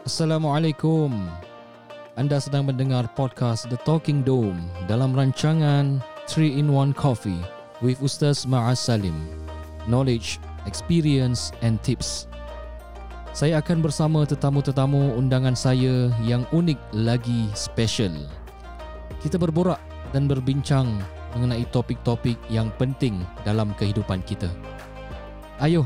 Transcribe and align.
Assalamualaikum. 0.00 1.12
Anda 2.16 2.40
sedang 2.40 2.72
mendengar 2.72 3.04
podcast 3.12 3.68
The 3.68 3.76
Talking 3.84 4.24
Dome 4.24 4.56
dalam 4.88 5.12
rancangan 5.12 6.00
3 6.24 6.56
in 6.56 6.72
1 6.72 6.96
Coffee 6.96 7.36
with 7.84 8.00
Ustaz 8.00 8.48
Ma'az 8.48 8.80
Salim. 8.80 9.12
Knowledge, 9.84 10.40
experience 10.64 11.52
and 11.60 11.76
tips. 11.84 12.24
Saya 13.36 13.60
akan 13.60 13.84
bersama 13.84 14.24
tetamu-tetamu 14.24 15.20
undangan 15.20 15.52
saya 15.52 16.08
yang 16.24 16.48
unik 16.48 16.80
lagi 16.96 17.52
special. 17.52 18.16
Kita 19.20 19.36
berborak 19.36 19.84
dan 20.16 20.24
berbincang 20.24 20.96
mengenai 21.36 21.68
topik-topik 21.76 22.40
yang 22.48 22.72
penting 22.80 23.20
dalam 23.44 23.76
kehidupan 23.76 24.24
kita. 24.24 24.48
Ayuh, 25.60 25.84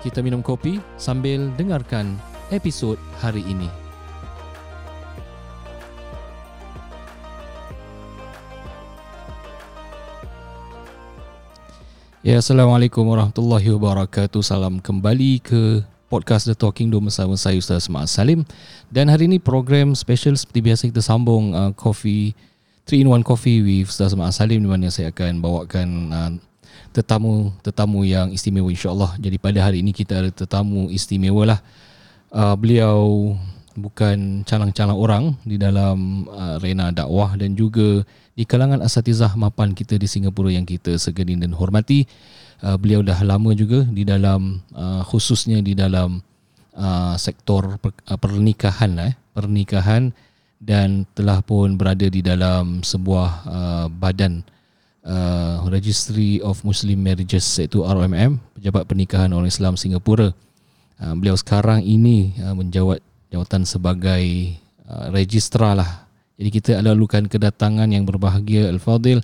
kita 0.00 0.24
minum 0.24 0.40
kopi 0.40 0.80
sambil 0.96 1.52
dengarkan 1.60 2.16
episod 2.52 3.00
hari 3.22 3.40
ini. 3.46 3.70
Ya, 12.24 12.40
Assalamualaikum 12.40 13.04
warahmatullahi 13.04 13.68
wabarakatuh. 13.76 14.40
Salam 14.40 14.80
kembali 14.80 15.44
ke 15.44 15.84
podcast 16.08 16.48
The 16.48 16.56
Talking 16.56 16.88
Dome 16.88 17.12
bersama 17.12 17.36
saya 17.36 17.60
Ustaz 17.60 17.84
Ma'az 17.92 18.16
Salim. 18.16 18.48
Dan 18.88 19.12
hari 19.12 19.28
ini 19.28 19.36
program 19.36 19.92
special 19.92 20.32
seperti 20.32 20.64
biasa 20.64 20.82
kita 20.88 21.04
sambung 21.04 21.52
uh, 21.52 21.68
coffee 21.76 22.32
3 22.88 23.04
in 23.04 23.08
1 23.12 23.20
coffee 23.28 23.60
with 23.60 23.92
Ustaz 23.92 24.16
Ma'az 24.16 24.40
Salim 24.40 24.64
di 24.64 24.68
mana 24.68 24.88
saya 24.88 25.12
akan 25.12 25.44
bawakan 25.44 25.88
uh, 26.16 26.32
tetamu 26.96 27.52
tetamu 27.60 28.08
yang 28.08 28.32
istimewa 28.32 28.72
insya-Allah. 28.72 29.20
Jadi 29.20 29.36
pada 29.36 29.60
hari 29.60 29.84
ini 29.84 29.92
kita 29.92 30.24
ada 30.24 30.30
tetamu 30.32 30.88
istimewa 30.88 31.44
lah. 31.44 31.60
Uh, 32.34 32.58
beliau 32.58 33.30
bukan 33.78 34.42
calang-calang 34.42 34.98
orang 34.98 35.24
di 35.46 35.54
dalam 35.54 36.26
uh, 36.26 36.58
arena 36.58 36.90
dakwah 36.90 37.38
dan 37.38 37.54
juga 37.54 38.02
di 38.34 38.42
kalangan 38.42 38.82
asatizah 38.82 39.38
mapan 39.38 39.70
kita 39.70 39.94
di 39.94 40.10
Singapura 40.10 40.50
yang 40.50 40.66
kita 40.66 40.98
segeni 40.98 41.38
dan 41.38 41.54
hormati. 41.54 42.06
Uh, 42.58 42.74
beliau 42.74 43.06
dah 43.06 43.22
lama 43.22 43.54
juga 43.54 43.86
di 43.86 44.02
dalam 44.02 44.58
uh, 44.74 45.06
khususnya 45.06 45.62
di 45.62 45.78
dalam 45.78 46.22
uh, 46.74 47.14
sektor 47.18 47.78
per, 47.78 47.94
uh, 48.10 48.18
pernikahan 48.18 48.98
eh, 48.98 49.14
pernikahan 49.34 50.10
dan 50.58 51.04
telah 51.12 51.42
pun 51.44 51.78
berada 51.78 52.06
di 52.08 52.24
dalam 52.24 52.80
sebuah 52.80 53.30
uh, 53.46 53.86
badan 53.90 54.42
uh, 55.04 55.66
Registry 55.68 56.40
of 56.40 56.62
Muslim 56.64 56.98
Marriages 57.04 57.44
iaitu 57.60 57.84
ROMM 57.84 58.40
Pejabat 58.58 58.88
Pernikahan 58.88 59.30
Orang 59.34 59.50
Islam 59.50 59.76
Singapura. 59.76 60.32
Uh, 60.94 61.14
beliau 61.18 61.34
sekarang 61.34 61.82
ini 61.82 62.32
uh, 62.38 62.54
menjawat 62.54 63.02
jawatan 63.34 63.66
sebagai 63.66 64.54
uh, 64.86 65.10
registrar 65.10 65.74
lah. 65.74 66.06
Jadi 66.38 66.50
kita 66.50 66.72
lalukan 66.82 67.26
kedatangan 67.26 67.86
yang 67.90 68.02
berbahagia 68.06 68.66
Al-Fadil 68.70 69.22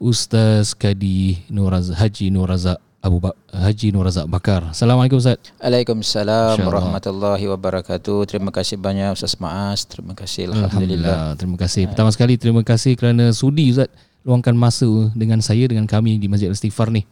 Ustaz 0.00 0.76
Kadi 0.76 1.48
Nur 1.52 1.72
Haji 1.72 2.32
Nur 2.32 2.48
Razak 2.48 2.80
Abu 3.00 3.20
ba- 3.20 3.36
Haji 3.52 3.92
Nur 3.96 4.04
Razak 4.04 4.28
Bakar. 4.28 4.76
Assalamualaikum 4.76 5.20
Ustaz. 5.20 5.40
Waalaikumsalam 5.60 6.60
warahmatullahi 6.60 7.44
wabarakatuh. 7.48 8.28
Terima 8.28 8.52
kasih 8.52 8.76
banyak 8.76 9.16
Ustaz 9.16 9.40
Maas. 9.40 9.88
Terima 9.88 10.12
kasih 10.12 10.52
alhamdulillah. 10.52 10.68
Alhamdulillah. 10.68 11.36
Terima 11.40 11.56
kasih. 11.56 11.82
Pertama 11.88 12.10
sekali 12.12 12.34
terima 12.36 12.60
kasih 12.60 12.92
kerana 12.96 13.32
sudi 13.32 13.72
Ustaz 13.72 13.88
luangkan 14.26 14.52
masa 14.52 14.88
dengan 15.16 15.40
saya 15.40 15.64
dengan 15.64 15.88
kami 15.88 16.18
di 16.20 16.26
Masjid 16.28 16.50
Al-Istighfar 16.50 16.92
ni. 16.92 17.06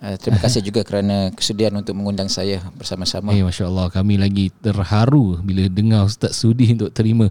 Uh, 0.00 0.16
terima 0.16 0.40
kasih 0.40 0.64
juga 0.64 0.80
kerana 0.80 1.28
kesudian 1.36 1.76
untuk 1.76 1.92
mengundang 1.92 2.32
saya 2.32 2.64
bersama-sama. 2.72 3.36
Eh, 3.36 3.44
Masya 3.44 3.68
Allah 3.68 3.92
kami 3.92 4.16
lagi 4.16 4.48
terharu 4.64 5.36
bila 5.44 5.68
dengar 5.68 6.08
Ustaz 6.08 6.40
sudi 6.40 6.72
untuk 6.72 6.88
terima 6.96 7.28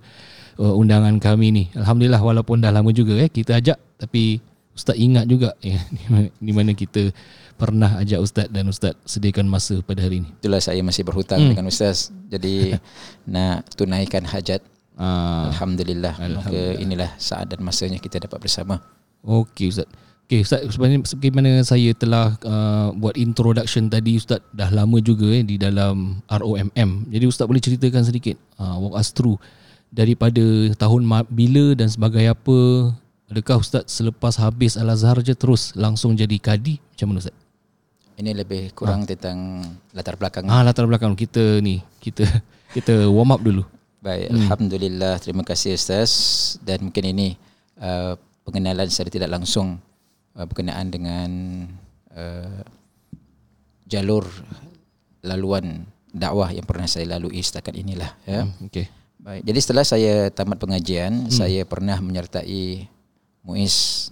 uh, 0.62 0.74
undangan 0.78 1.18
kami 1.18 1.50
ni. 1.50 1.64
Alhamdulillah 1.74 2.22
walaupun 2.22 2.62
dah 2.62 2.70
lama 2.70 2.94
juga 2.94 3.18
eh 3.18 3.26
kita 3.26 3.58
ajak 3.58 3.82
tapi 3.98 4.38
Ustaz 4.78 5.02
ingat 5.02 5.26
juga 5.26 5.58
eh, 5.66 5.82
di 6.46 6.54
mana 6.54 6.78
kita 6.78 7.10
pernah 7.58 8.00
ajak 8.00 8.20
Ustaz 8.22 8.48
dan 8.54 8.70
Ustaz 8.70 8.94
sediakan 9.02 9.50
masa 9.50 9.82
pada 9.82 10.06
hari 10.06 10.22
ini. 10.22 10.30
Itulah 10.38 10.62
saya 10.62 10.80
masih 10.86 11.02
berhutang 11.02 11.42
hmm. 11.42 11.50
dengan 11.58 11.66
Ustaz. 11.74 12.14
Jadi 12.30 12.78
nak 13.34 13.66
tunaikan 13.76 14.30
hajat. 14.30 14.62
Ah, 14.94 15.50
Alhamdulillah. 15.50 16.16
Alhamdulillah. 16.22 16.78
Maka 16.78 16.80
inilah 16.80 17.12
saat 17.18 17.50
dan 17.50 17.66
masanya 17.66 17.98
kita 17.98 18.22
dapat 18.22 18.40
bersama. 18.46 18.78
Okey 19.26 19.74
Ustaz. 19.74 19.90
Okey 20.30 20.46
Ustaz 20.46 20.62
sebenarnya 20.70 21.02
bagaimana 21.02 21.52
saya 21.66 21.90
telah 21.98 22.38
uh, 22.46 22.94
buat 22.94 23.18
introduction 23.18 23.90
tadi 23.90 24.22
Ustaz 24.22 24.46
dah 24.54 24.70
lama 24.70 25.02
juga 25.02 25.26
eh 25.34 25.42
di 25.42 25.58
dalam 25.58 26.22
ROMM. 26.30 27.10
Jadi 27.10 27.26
Ustaz 27.26 27.50
boleh 27.50 27.58
ceritakan 27.58 28.06
sedikit 28.06 28.38
uh, 28.62 28.78
walk 28.78 29.02
us 29.02 29.10
through 29.10 29.42
daripada 29.90 30.70
tahun 30.78 31.10
bila 31.34 31.74
dan 31.74 31.90
sebagai 31.90 32.22
apa 32.30 32.58
adakah 33.26 33.58
Ustaz 33.58 33.90
selepas 33.90 34.38
habis 34.38 34.78
Al-Azhar 34.78 35.18
je 35.26 35.34
terus 35.34 35.74
langsung 35.74 36.14
jadi 36.14 36.38
kadi 36.38 36.78
macam 36.78 37.10
mana 37.10 37.26
Ustaz? 37.26 37.34
Ini 38.22 38.30
lebih 38.38 38.70
kurang 38.78 39.10
tentang 39.10 39.66
latar 39.98 40.14
belakang. 40.14 40.46
Ah 40.46 40.62
latar 40.62 40.86
belakang 40.86 41.18
kita 41.18 41.58
ni 41.58 41.82
kita 42.06 42.22
kita 42.78 43.10
warm 43.10 43.34
up 43.34 43.42
dulu. 43.42 43.66
Baik, 44.06 44.30
hmm. 44.30 44.46
alhamdulillah. 44.46 45.18
Terima 45.18 45.42
kasih 45.42 45.74
Ustaz 45.74 46.14
dan 46.62 46.86
mungkin 46.86 47.18
ini 47.18 47.34
uh, 47.82 48.14
pengenalan 48.46 48.86
secara 48.94 49.10
tidak 49.10 49.34
langsung 49.34 49.89
uh, 50.40 50.46
berkenaan 50.48 50.88
dengan 50.88 51.30
uh, 52.16 52.64
jalur 53.84 54.24
laluan 55.20 55.84
dakwah 56.16 56.50
yang 56.56 56.64
pernah 56.64 56.88
saya 56.88 57.20
lalui 57.20 57.44
setakat 57.44 57.76
inilah 57.76 58.16
ya. 58.24 58.48
Hmm, 58.48 58.72
Okey. 58.72 58.88
Baik. 59.20 59.42
Jadi 59.44 59.60
setelah 59.60 59.84
saya 59.84 60.32
tamat 60.32 60.64
pengajian, 60.64 61.28
hmm. 61.28 61.34
saya 61.36 61.68
pernah 61.68 62.00
menyertai 62.00 62.88
MUIS 63.44 64.10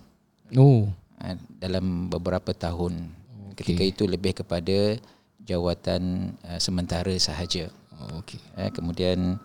Oh. 0.55 0.91
uh, 1.23 1.35
dalam 1.59 2.11
beberapa 2.11 2.51
tahun. 2.51 3.07
Okey. 3.55 3.63
Ketika 3.63 3.83
itu 3.87 4.03
lebih 4.03 4.35
kepada 4.43 4.99
jawatan 5.47 6.35
uh, 6.43 6.59
sementara 6.59 7.15
sahaja. 7.17 7.71
Oh, 7.97 8.19
Okey. 8.21 8.37
Eh, 8.59 8.69
kemudian 8.75 9.39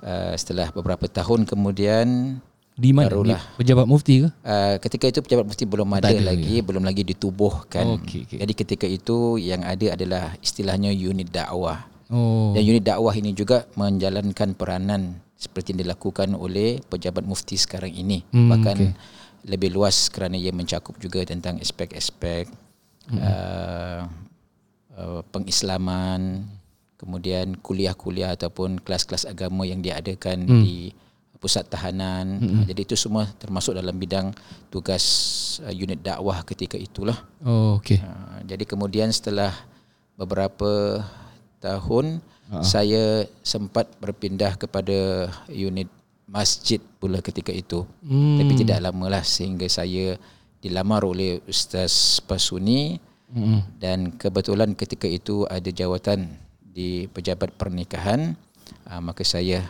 uh, 0.00 0.34
setelah 0.38 0.70
beberapa 0.70 1.10
tahun 1.10 1.44
kemudian 1.44 2.38
Di 2.78 2.94
mana? 2.94 3.10
Di 3.10 3.18
Barulah. 3.18 3.42
pejabat 3.58 3.86
mufti 3.90 4.22
ke? 4.22 4.30
uh, 4.30 4.78
ketika 4.78 5.10
itu 5.10 5.18
pejabat 5.18 5.44
mufti 5.44 5.66
belum 5.66 5.90
ada, 5.92 6.08
ada, 6.08 6.22
lagi, 6.22 6.62
belum 6.62 6.86
lagi 6.86 7.02
ditubuhkan. 7.02 7.98
Okey, 7.98 8.22
okey. 8.24 8.38
Jadi 8.38 8.52
ketika 8.54 8.86
itu 8.86 9.34
yang 9.36 9.66
ada 9.66 9.98
adalah 9.98 10.38
istilahnya 10.38 10.94
unit 10.94 11.26
dakwah. 11.28 11.90
Oh. 12.06 12.54
Dan 12.54 12.62
unit 12.62 12.86
dakwah 12.86 13.12
ini 13.12 13.34
juga 13.34 13.66
menjalankan 13.74 14.54
peranan 14.54 15.18
seperti 15.34 15.74
yang 15.74 15.82
dilakukan 15.84 16.32
oleh 16.32 16.78
pejabat 16.80 17.26
mufti 17.26 17.58
sekarang 17.58 17.90
ini. 17.90 18.22
Hmm, 18.30 18.46
Bahkan 18.48 18.76
okey. 18.78 18.94
lebih 19.50 19.70
luas 19.70 20.06
kerana 20.08 20.34
ia 20.34 20.50
mencakup 20.50 20.94
juga 20.96 21.22
tentang 21.22 21.58
aspek-aspek 21.58 22.46
Hmm. 23.08 23.18
uh, 23.18 24.00
uh, 24.94 25.20
pengislaman, 25.32 26.44
kemudian 26.94 27.56
kuliah-kuliah 27.56 28.36
ataupun 28.36 28.76
kelas-kelas 28.78 29.24
agama 29.24 29.64
yang 29.64 29.80
diadakan 29.80 30.44
Hmm. 30.44 30.60
di 30.60 30.92
pusat 31.38 31.66
tahanan. 31.70 32.42
Uh, 32.42 32.64
Jadi 32.66 32.80
itu 32.82 32.94
semua 32.98 33.26
termasuk 33.38 33.74
dalam 33.78 33.94
bidang 33.94 34.34
tugas 34.68 35.04
uh, 35.62 35.70
unit 35.70 36.02
dakwah 36.02 36.42
ketika 36.42 36.74
itulah. 36.74 37.16
Oh, 37.42 37.78
okey. 37.78 38.02
Uh, 38.02 38.42
jadi 38.46 38.66
kemudian 38.66 39.10
setelah 39.14 39.54
beberapa 40.18 41.02
tahun 41.62 42.18
uh 42.18 42.64
saya 42.64 43.28
sempat 43.44 43.92
berpindah 44.00 44.56
kepada 44.56 45.28
unit 45.52 45.84
masjid 46.24 46.80
pula 46.96 47.20
ketika 47.20 47.52
itu. 47.52 47.84
Hmm. 48.00 48.40
Tapi 48.40 48.56
tidak 48.56 48.88
lama 48.88 49.20
lah 49.20 49.20
sehingga 49.20 49.68
saya 49.68 50.16
dilamar 50.64 51.04
oleh 51.04 51.44
Ustaz 51.44 52.24
Pasuni 52.24 53.04
Hmm. 53.28 53.60
dan 53.76 54.16
kebetulan 54.16 54.72
ketika 54.72 55.04
itu 55.04 55.44
ada 55.52 55.68
jawatan 55.68 56.32
di 56.64 57.04
pejabat 57.12 57.52
pernikahan 57.60 58.32
uh, 58.88 59.00
maka 59.04 59.20
saya 59.20 59.68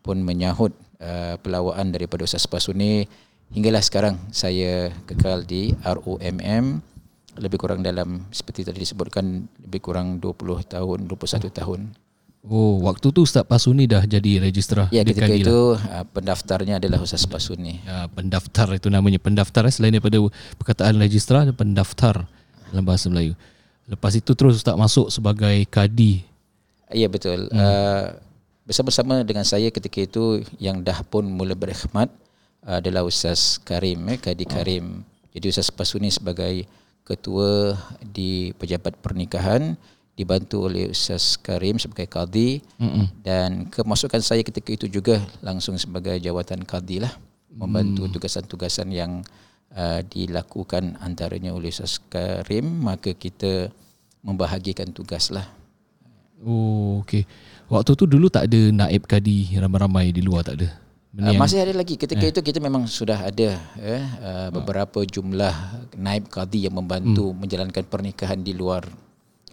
pun 0.00 0.24
menyahut 0.24 0.72
uh, 1.04 1.34
pelawaan 1.38 1.92
daripada 1.92 2.24
Ustaz 2.24 2.48
Pasuni 2.48 3.04
hinggalah 3.52 3.84
sekarang 3.84 4.16
saya 4.32 4.88
kekal 5.04 5.44
di 5.44 5.76
ROMM 5.84 6.80
lebih 7.34 7.58
kurang 7.60 7.84
dalam 7.84 8.24
seperti 8.30 8.64
tadi 8.64 8.80
disebutkan 8.80 9.44
lebih 9.60 9.80
kurang 9.84 10.18
20 10.22 10.64
tahun 10.72 10.98
21 11.06 11.50
tahun 11.52 11.80
Oh, 12.44 12.76
waktu 12.84 13.08
tu 13.08 13.24
Ustaz 13.24 13.40
Pasuni 13.48 13.88
dah 13.88 14.04
jadi 14.04 14.36
registrar. 14.36 14.92
ya 14.92 15.00
ketika 15.00 15.24
kadi 15.32 15.40
lah. 15.40 15.48
itu 15.48 15.60
uh, 15.80 16.04
pendaftarnya 16.12 16.76
adalah 16.76 17.00
Ustaz 17.00 17.24
Pasuni 17.24 17.80
Ya, 17.88 18.04
pendaftar 18.12 18.68
itu 18.76 18.92
namanya 18.92 19.16
pendaftar 19.16 19.64
eh, 19.64 19.72
selain 19.72 19.96
daripada 19.96 20.20
perkataan 20.60 21.00
registrar 21.00 21.48
pendaftar 21.56 22.28
dalam 22.68 22.84
bahasa 22.84 23.08
Melayu. 23.08 23.32
Lepas 23.88 24.12
itu 24.20 24.36
terus 24.36 24.60
Ustaz 24.60 24.76
masuk 24.76 25.08
sebagai 25.08 25.56
kadi. 25.72 26.20
Ya 26.92 27.08
betul. 27.08 27.48
Hmm. 27.48 27.56
Uh, 27.56 28.04
bersama-sama 28.64 29.20
dengan 29.24 29.44
saya 29.44 29.68
ketika 29.68 30.00
itu 30.00 30.40
yang 30.56 30.80
dah 30.80 31.04
pun 31.04 31.24
mula 31.24 31.52
berkhidmat 31.52 32.08
uh, 32.64 32.80
adalah 32.80 33.04
Ustaz 33.04 33.60
Karim, 33.60 34.00
eh, 34.08 34.18
Kadi 34.18 34.44
Karim. 34.48 35.04
Jadi 35.36 35.46
Ustaz 35.52 35.68
Pasuni 35.68 36.08
sebagai 36.08 36.64
ketua 37.04 37.76
di 38.00 38.56
pejabat 38.56 38.96
pernikahan 39.04 39.76
dibantu 40.16 40.70
oleh 40.70 40.94
Ustaz 40.94 41.36
Karim 41.36 41.76
sebagai 41.76 42.08
qadi 42.08 42.62
mm 42.80 43.26
dan 43.26 43.66
kemasukan 43.68 44.22
saya 44.22 44.40
ketika 44.46 44.70
itu 44.72 44.86
juga 44.88 45.20
langsung 45.42 45.74
sebagai 45.76 46.16
jawatan 46.22 46.62
qadi 46.64 47.02
lah 47.02 47.12
membantu 47.50 48.06
mm. 48.06 48.10
tugasan-tugasan 48.14 48.88
yang 48.94 49.26
uh, 49.74 50.00
dilakukan 50.06 50.96
antaranya 51.02 51.52
oleh 51.52 51.68
Ustaz 51.68 51.98
Karim 51.98 52.84
maka 52.84 53.12
kita 53.12 53.68
membahagikan 54.24 54.88
tugas 54.94 55.28
lah. 55.28 55.44
Oh 56.44 57.00
okey. 57.02 57.24
Waktu 57.72 57.90
tu 57.96 58.04
dulu 58.04 58.28
tak 58.28 58.52
ada 58.52 58.60
naib 58.70 59.08
kadi 59.08 59.56
ramai-ramai 59.56 60.12
di 60.12 60.20
luar 60.20 60.44
tak 60.44 60.60
ada. 60.60 60.68
Uh, 61.14 61.30
masih 61.38 61.62
ada 61.62 61.70
lagi 61.70 61.94
ketika 61.94 62.26
eh. 62.26 62.34
itu 62.34 62.42
kita 62.42 62.58
memang 62.58 62.90
sudah 62.90 63.30
ada 63.30 63.54
eh, 63.78 64.02
uh, 64.18 64.50
beberapa 64.50 64.98
jumlah 65.06 65.54
naib 65.94 66.26
kadi 66.26 66.66
yang 66.66 66.74
membantu 66.74 67.30
mm. 67.30 67.38
menjalankan 67.38 67.86
pernikahan 67.86 68.42
di 68.42 68.50
luar 68.50 68.82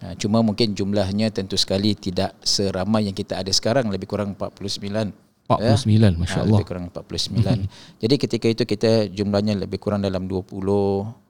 Ha, 0.02 0.18
cuma 0.18 0.42
mungkin 0.42 0.74
jumlahnya 0.74 1.30
tentu 1.30 1.54
sekali 1.54 1.94
tidak 1.94 2.34
seramai 2.42 3.06
yang 3.06 3.14
kita 3.14 3.38
ada 3.38 3.54
sekarang 3.54 3.86
lebih 3.86 4.10
kurang 4.10 4.34
49. 4.34 5.14
49 5.46 5.54
ya? 5.54 6.10
masya-Allah. 6.18 6.58
Lebih 6.58 6.66
kurang 6.66 6.90
49. 6.90 7.70
Jadi 8.02 8.14
ketika 8.18 8.46
itu 8.50 8.62
kita 8.66 9.06
jumlahnya 9.14 9.62
lebih 9.62 9.78
kurang 9.78 10.02
dalam 10.02 10.26
20 10.26 10.42
ha, 10.42 11.21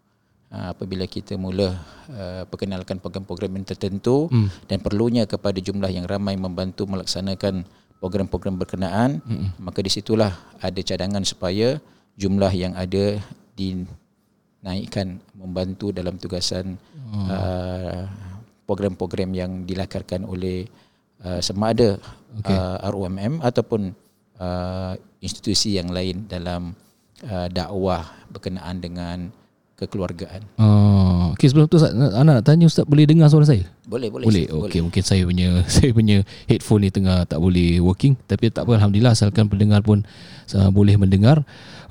apabila 0.53 1.09
kita 1.09 1.41
mula 1.41 1.81
uh, 2.13 2.45
perkenalkan 2.45 3.01
program-program 3.01 3.57
yang 3.57 3.65
tertentu 3.65 4.29
hmm. 4.29 4.69
dan 4.69 4.85
perlunya 4.85 5.25
kepada 5.25 5.57
jumlah 5.57 5.89
yang 5.89 6.05
ramai 6.05 6.37
membantu 6.37 6.85
melaksanakan 6.85 7.65
program-program 8.05 8.61
berkenaan 8.61 9.25
hmm. 9.25 9.57
maka 9.65 9.81
di 9.81 9.89
situlah 9.89 10.37
ada 10.61 10.77
cadangan 10.85 11.25
supaya 11.25 11.81
jumlah 12.21 12.53
yang 12.53 12.77
ada 12.77 13.17
dinaikkan 13.57 15.25
membantu 15.33 15.89
dalam 15.89 16.21
tugasan 16.21 16.77
hmm. 16.77 17.29
uh, 17.33 18.05
program-program 18.69 19.33
yang 19.33 19.65
dilakarkan 19.65 20.29
oleh 20.29 20.69
uh, 21.25 21.41
sama 21.41 21.73
ada 21.73 21.97
okay. 22.37 22.53
uh, 22.53 22.93
RUMM 22.93 23.41
ataupun 23.41 23.97
uh, 24.37 24.93
institusi 25.25 25.81
yang 25.81 25.89
lain 25.89 26.29
dalam 26.29 26.77
uh, 27.25 27.49
dakwah 27.49 28.05
berkenaan 28.29 28.85
dengan 28.85 29.19
kekeluargaan. 29.85 30.41
Oh, 30.57 31.35
okey 31.35 31.51
sebelum 31.51 31.67
tu 31.67 31.83
anak 31.83 32.23
nak 32.23 32.45
tanya 32.47 32.71
ustaz 32.71 32.87
boleh 32.87 33.05
dengar 33.05 33.29
suara 33.29 33.47
saya? 33.47 33.67
Boleh, 33.87 34.09
boleh. 34.09 34.27
Boleh. 34.27 34.47
Okey, 34.49 34.81
mungkin 34.81 35.03
saya 35.03 35.23
punya 35.27 35.63
saya 35.75 35.91
punya 35.91 36.23
headphone 36.47 36.87
ni 36.87 36.91
tengah 36.95 37.27
tak 37.27 37.43
boleh 37.43 37.83
working 37.83 38.15
tapi 38.31 38.49
tak 38.49 38.65
apa 38.65 38.79
alhamdulillah 38.79 39.13
asalkan 39.13 39.51
pendengar 39.51 39.83
pun 39.83 40.07
uh, 40.55 40.71
boleh 40.71 40.95
mendengar. 40.95 41.43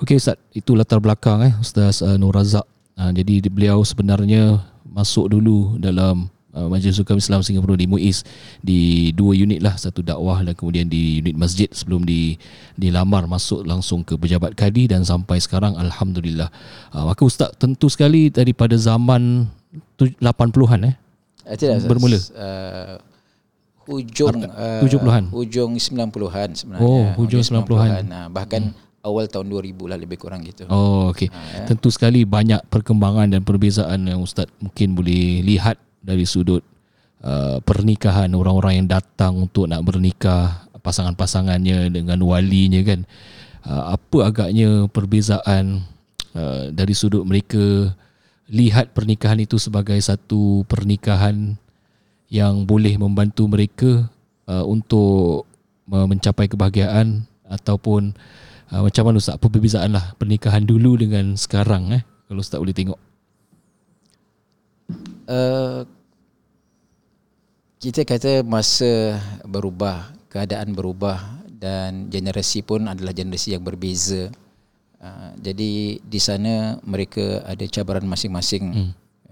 Okey 0.01 0.17
ustaz, 0.17 0.39
itu 0.55 0.73
latar 0.73 0.97
belakang 0.97 1.45
eh 1.45 1.53
Ustaz 1.61 2.01
uh, 2.01 2.17
Nur 2.17 2.33
Razak. 2.33 2.65
Uh, 2.97 3.11
jadi 3.13 3.45
beliau 3.51 3.85
sebenarnya 3.85 4.63
masuk 4.91 5.31
dulu 5.31 5.79
dalam 5.79 6.27
uh, 6.55 6.67
Majlis 6.67 6.99
Hukam 6.99 7.17
Islam 7.17 7.41
Singapura 7.43 7.75
di 7.75 7.87
MUIS 7.87 8.23
di 8.59 9.11
dua 9.15 9.33
unit 9.35 9.59
lah 9.63 9.75
satu 9.75 10.03
dakwah 10.03 10.43
dan 10.43 10.53
kemudian 10.55 10.87
di 10.87 11.23
unit 11.23 11.35
masjid 11.35 11.67
sebelum 11.71 12.03
di 12.03 12.35
dilamar 12.75 13.27
masuk 13.27 13.63
langsung 13.63 14.03
ke 14.03 14.15
pejabat 14.15 14.55
kadi 14.55 14.91
dan 14.91 15.03
sampai 15.07 15.39
sekarang 15.39 15.75
alhamdulillah 15.79 16.51
uh, 16.95 17.03
maka 17.07 17.21
ustaz 17.23 17.51
tentu 17.57 17.87
sekali 17.87 18.31
daripada 18.31 18.75
zaman 18.75 19.47
80-an 19.97 20.91
eh 20.91 20.95
uh, 21.47 21.55
tidak 21.55 21.87
bermula 21.87 22.19
uh, 22.35 22.95
hujung 23.87 24.45
uh, 24.45 24.83
70-an 24.83 25.23
hujung 25.33 25.71
90-an 25.75 26.49
sebenarnya 26.53 26.85
oh 26.85 27.05
hujung 27.17 27.43
90-an, 27.43 27.65
90-an. 27.65 28.03
Nah, 28.07 28.25
bahkan 28.29 28.71
hmm 28.71 28.89
awal 29.01 29.25
tahun 29.25 29.49
2000 29.49 29.89
lah 29.89 29.97
lebih 29.97 30.17
kurang 30.21 30.45
gitu. 30.45 30.69
Oh 30.69 31.09
okey. 31.09 31.29
Ha, 31.29 31.65
ya. 31.65 31.65
Tentu 31.73 31.89
sekali 31.89 32.21
banyak 32.21 32.61
perkembangan 32.69 33.33
dan 33.33 33.41
perbezaan 33.41 34.05
yang 34.05 34.21
ustaz 34.21 34.47
mungkin 34.61 34.93
boleh 34.93 35.41
lihat 35.41 35.77
dari 36.01 36.25
sudut 36.25 36.65
uh, 37.21 37.61
pernikahan 37.61 38.33
orang-orang 38.33 38.83
yang 38.83 38.87
datang 38.89 39.37
untuk 39.47 39.69
nak 39.69 39.85
bernikah 39.85 40.65
pasangan-pasangannya 40.81 41.93
dengan 41.93 42.19
walinya 42.25 42.81
kan. 42.81 43.05
Uh, 43.61 43.93
apa 43.93 44.17
agaknya 44.25 44.89
perbezaan 44.89 45.85
uh, 46.33 46.73
dari 46.73 46.97
sudut 46.97 47.21
mereka 47.21 47.93
lihat 48.49 48.91
pernikahan 48.97 49.37
itu 49.37 49.61
sebagai 49.61 49.95
satu 50.01 50.65
pernikahan 50.65 51.55
yang 52.27 52.65
boleh 52.65 52.97
membantu 52.97 53.45
mereka 53.45 54.09
uh, 54.49 54.65
untuk 54.65 55.45
mencapai 55.91 56.47
kebahagiaan 56.47 57.27
ataupun 57.45 58.15
uh, 58.71 58.81
macam 58.81 59.03
mana 59.05 59.19
Ustaz? 59.21 59.37
Apa 59.37 59.51
perbezaan 59.51 59.93
lah 59.93 60.15
pernikahan 60.17 60.63
dulu 60.65 60.97
dengan 60.97 61.37
sekarang 61.37 61.93
eh? 61.93 62.01
Kalau 62.25 62.41
Ustaz 62.41 62.57
boleh 62.57 62.73
tengok 62.73 63.10
uh, 65.31 65.79
kita 67.81 68.05
kata 68.05 68.45
masa 68.45 69.17
berubah, 69.47 70.13
keadaan 70.29 70.75
berubah 70.77 71.41
dan 71.49 72.11
generasi 72.11 72.61
pun 72.61 72.85
adalah 72.85 73.15
generasi 73.15 73.57
yang 73.57 73.63
berbeza. 73.63 74.29
Uh, 75.01 75.33
jadi 75.41 75.97
di 75.97 76.19
sana 76.21 76.77
mereka 76.85 77.41
ada 77.47 77.65
cabaran 77.65 78.05
masing-masing 78.05 78.65
hmm. 78.69 78.91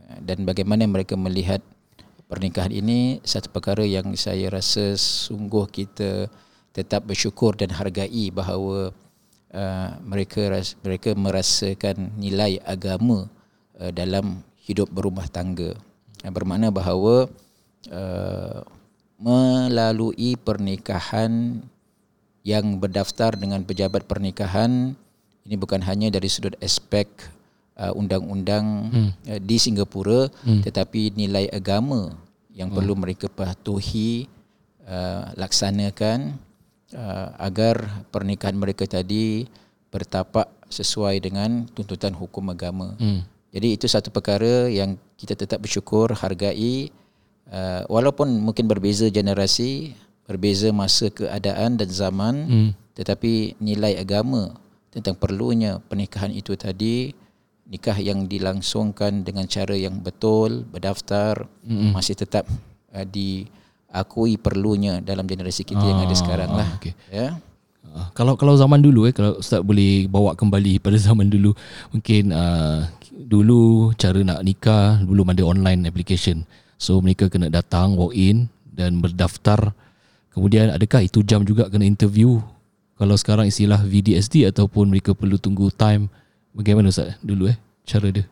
Uh, 0.10 0.20
dan 0.26 0.42
bagaimana 0.42 0.90
mereka 0.90 1.14
melihat 1.14 1.62
pernikahan 2.26 2.74
ini 2.74 3.22
satu 3.22 3.54
perkara 3.54 3.86
yang 3.86 4.18
saya 4.18 4.50
rasa 4.50 4.98
sungguh 4.98 5.70
kita 5.70 6.26
tetap 6.74 7.06
bersyukur 7.06 7.54
dan 7.54 7.70
hargai 7.70 8.34
bahawa 8.34 8.90
uh, 9.54 9.90
mereka 10.02 10.50
mereka 10.82 11.14
merasakan 11.14 12.18
nilai 12.18 12.58
agama 12.66 13.30
uh, 13.78 13.94
dalam 13.94 14.42
hidup 14.66 14.90
berumah 14.90 15.26
tangga. 15.30 15.74
Uh, 16.20 16.32
bermakna 16.32 16.68
bahawa 16.72 17.32
uh, 17.92 18.60
melalui 19.20 20.40
pernikahan 20.40 21.64
yang 22.44 22.80
berdaftar 22.80 23.36
dengan 23.36 23.64
pejabat 23.68 24.08
pernikahan 24.08 24.96
ini 25.44 25.56
bukan 25.60 25.84
hanya 25.84 26.08
dari 26.12 26.32
sudut 26.32 26.56
aspek 26.64 27.08
uh, 27.76 27.92
undang-undang 27.96 28.66
hmm. 28.92 29.10
uh, 29.28 29.40
di 29.44 29.58
Singapura 29.60 30.32
hmm. 30.44 30.64
tetapi 30.64 31.16
nilai 31.16 31.52
agama 31.52 32.16
yang 32.52 32.72
hmm. 32.72 32.78
perlu 32.80 32.94
mereka 32.96 33.28
patuhi 33.32 34.28
uh, 34.88 35.32
laksanakan 35.40 36.36
uh, 36.96 37.28
agar 37.40 38.06
pernikahan 38.12 38.56
mereka 38.56 38.84
tadi 38.88 39.48
bertapak 39.90 40.48
sesuai 40.70 41.18
dengan 41.18 41.66
tuntutan 41.74 42.14
hukum 42.14 42.46
agama. 42.54 42.94
Hmm. 43.02 43.26
Jadi 43.50 43.74
itu 43.74 43.90
satu 43.90 44.14
perkara 44.14 44.70
yang 44.70 45.02
kita 45.20 45.36
tetap 45.36 45.60
bersyukur 45.60 46.16
hargai 46.16 46.88
uh, 47.52 47.84
walaupun 47.92 48.32
mungkin 48.40 48.72
berbeza 48.72 49.12
generasi, 49.12 49.92
berbeza 50.24 50.72
masa 50.72 51.12
keadaan 51.12 51.76
dan 51.76 51.90
zaman, 51.92 52.36
hmm. 52.48 52.70
tetapi 52.96 53.60
nilai 53.60 54.00
agama 54.00 54.56
tentang 54.90 55.20
perlunya 55.20 55.84
pernikahan 55.84 56.32
itu 56.32 56.56
tadi 56.56 57.12
nikah 57.70 58.00
yang 58.00 58.26
dilangsungkan 58.26 59.22
dengan 59.22 59.46
cara 59.46 59.78
yang 59.78 60.02
betul, 60.02 60.66
berdaftar 60.66 61.46
hmm. 61.68 61.94
masih 61.94 62.16
tetap 62.16 62.48
uh, 62.96 63.06
diakui 63.06 64.40
perlunya 64.40 65.04
dalam 65.04 65.28
generasi 65.28 65.68
kita 65.68 65.84
ah, 65.84 65.90
yang 65.92 66.00
ada 66.02 66.16
ah, 66.16 66.20
sekarang 66.20 66.52
lah. 66.56 66.70
Okay. 66.82 66.96
Ya. 67.12 67.38
Uh, 67.90 68.08
kalau 68.18 68.34
kalau 68.38 68.54
zaman 68.58 68.82
dulu 68.82 69.10
eh 69.10 69.14
kalau 69.14 69.38
ustaz 69.42 69.62
boleh 69.62 70.10
bawa 70.10 70.34
kembali 70.34 70.82
pada 70.82 70.98
zaman 71.12 71.30
dulu 71.30 71.54
mungkin 71.94 72.34
uh, 72.34 72.90
dulu 73.20 73.92
cara 74.00 74.24
nak 74.24 74.40
nikah 74.48 75.04
belum 75.04 75.36
ada 75.36 75.44
online 75.44 75.84
application 75.84 76.48
So 76.80 77.04
mereka 77.04 77.28
kena 77.28 77.52
datang 77.52 78.00
walk 78.00 78.16
in 78.16 78.48
dan 78.72 79.04
berdaftar. 79.04 79.76
Kemudian 80.32 80.72
adakah 80.72 81.04
itu 81.04 81.20
jam 81.28 81.44
juga 81.44 81.68
kena 81.68 81.84
interview? 81.84 82.40
Kalau 82.96 83.20
sekarang 83.20 83.52
istilah 83.52 83.84
VDSD 83.84 84.48
ataupun 84.48 84.88
mereka 84.88 85.12
perlu 85.12 85.36
tunggu 85.36 85.68
time. 85.76 86.08
Bagaimana 86.56 86.88
Ustaz 86.88 87.20
dulu 87.20 87.52
eh 87.52 87.60
cara 87.84 88.08
dia? 88.16 88.24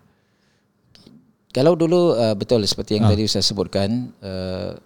Kalau 1.51 1.75
dulu 1.75 2.15
uh, 2.15 2.31
betul 2.39 2.63
seperti 2.63 2.95
yang 2.95 3.05
ha. 3.07 3.11
tadi 3.11 3.27
Ustaz 3.27 3.43
sebutkan 3.51 4.15
uh, 4.23 4.79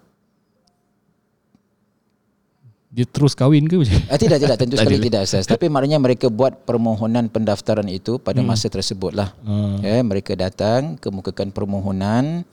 dia 2.92 3.08
terus 3.08 3.32
kahwin 3.32 3.64
ke 3.64 3.80
macam? 3.80 3.96
Uh, 4.04 4.18
tidak 4.20 4.38
tidak 4.44 4.56
tentu 4.60 4.76
sekali 4.76 5.00
tidak 5.00 5.24
Ustaz. 5.24 5.48
Tapi 5.48 5.72
maknanya 5.72 5.96
mereka 5.96 6.28
buat 6.28 6.68
permohonan 6.68 7.32
pendaftaran 7.32 7.88
itu 7.88 8.20
pada 8.20 8.44
hmm. 8.44 8.48
masa 8.52 8.68
tersebut 8.68 9.16
lah. 9.16 9.32
Uh. 9.40 9.80
Ya, 9.80 10.04
mereka 10.04 10.36
datang 10.36 11.00
kemukakan 11.00 11.56
permohonan 11.56 12.44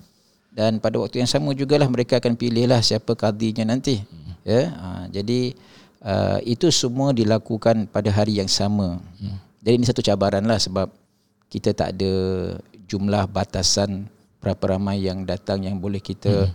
dan 0.60 0.82
pada 0.82 0.98
waktu 0.98 1.22
yang 1.22 1.30
sama 1.30 1.54
jugalah 1.54 1.86
mereka 1.88 2.18
akan 2.18 2.34
pilihlah 2.34 2.82
siapa 2.82 3.14
kadinya 3.14 3.70
nanti 3.70 4.02
hmm. 4.02 4.34
ya 4.44 4.64
ha, 4.74 4.88
jadi 5.08 5.54
uh, 6.02 6.40
itu 6.44 6.74
semua 6.74 7.14
dilakukan 7.14 7.86
pada 7.88 8.10
hari 8.10 8.42
yang 8.42 8.50
sama 8.50 8.98
hmm. 9.22 9.38
jadi 9.62 9.76
ini 9.78 9.86
satu 9.86 10.02
cabaran 10.02 10.44
lah 10.44 10.58
sebab 10.58 10.90
kita 11.48 11.72
tak 11.72 11.96
ada 11.98 12.14
jumlah 12.90 13.30
batasan 13.30 14.10
berapa 14.42 14.76
ramai 14.76 15.06
yang 15.06 15.24
datang 15.24 15.64
yang 15.64 15.78
boleh 15.78 16.02
kita 16.02 16.50
hmm. 16.50 16.54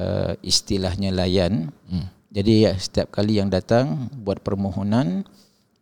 uh, 0.00 0.32
istilahnya 0.40 1.12
layan 1.12 1.68
hmm. 1.86 2.15
Jadi 2.36 2.52
ya, 2.68 2.72
setiap 2.76 3.08
kali 3.08 3.40
yang 3.40 3.48
datang 3.48 4.12
buat 4.20 4.44
permohonan 4.44 5.24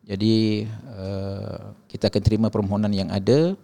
jadi 0.05 0.69
uh, 0.93 1.73
kita 1.89 2.13
akan 2.13 2.21
terima 2.21 2.47
permohonan 2.53 2.93
yang 2.93 3.09
ada 3.09 3.57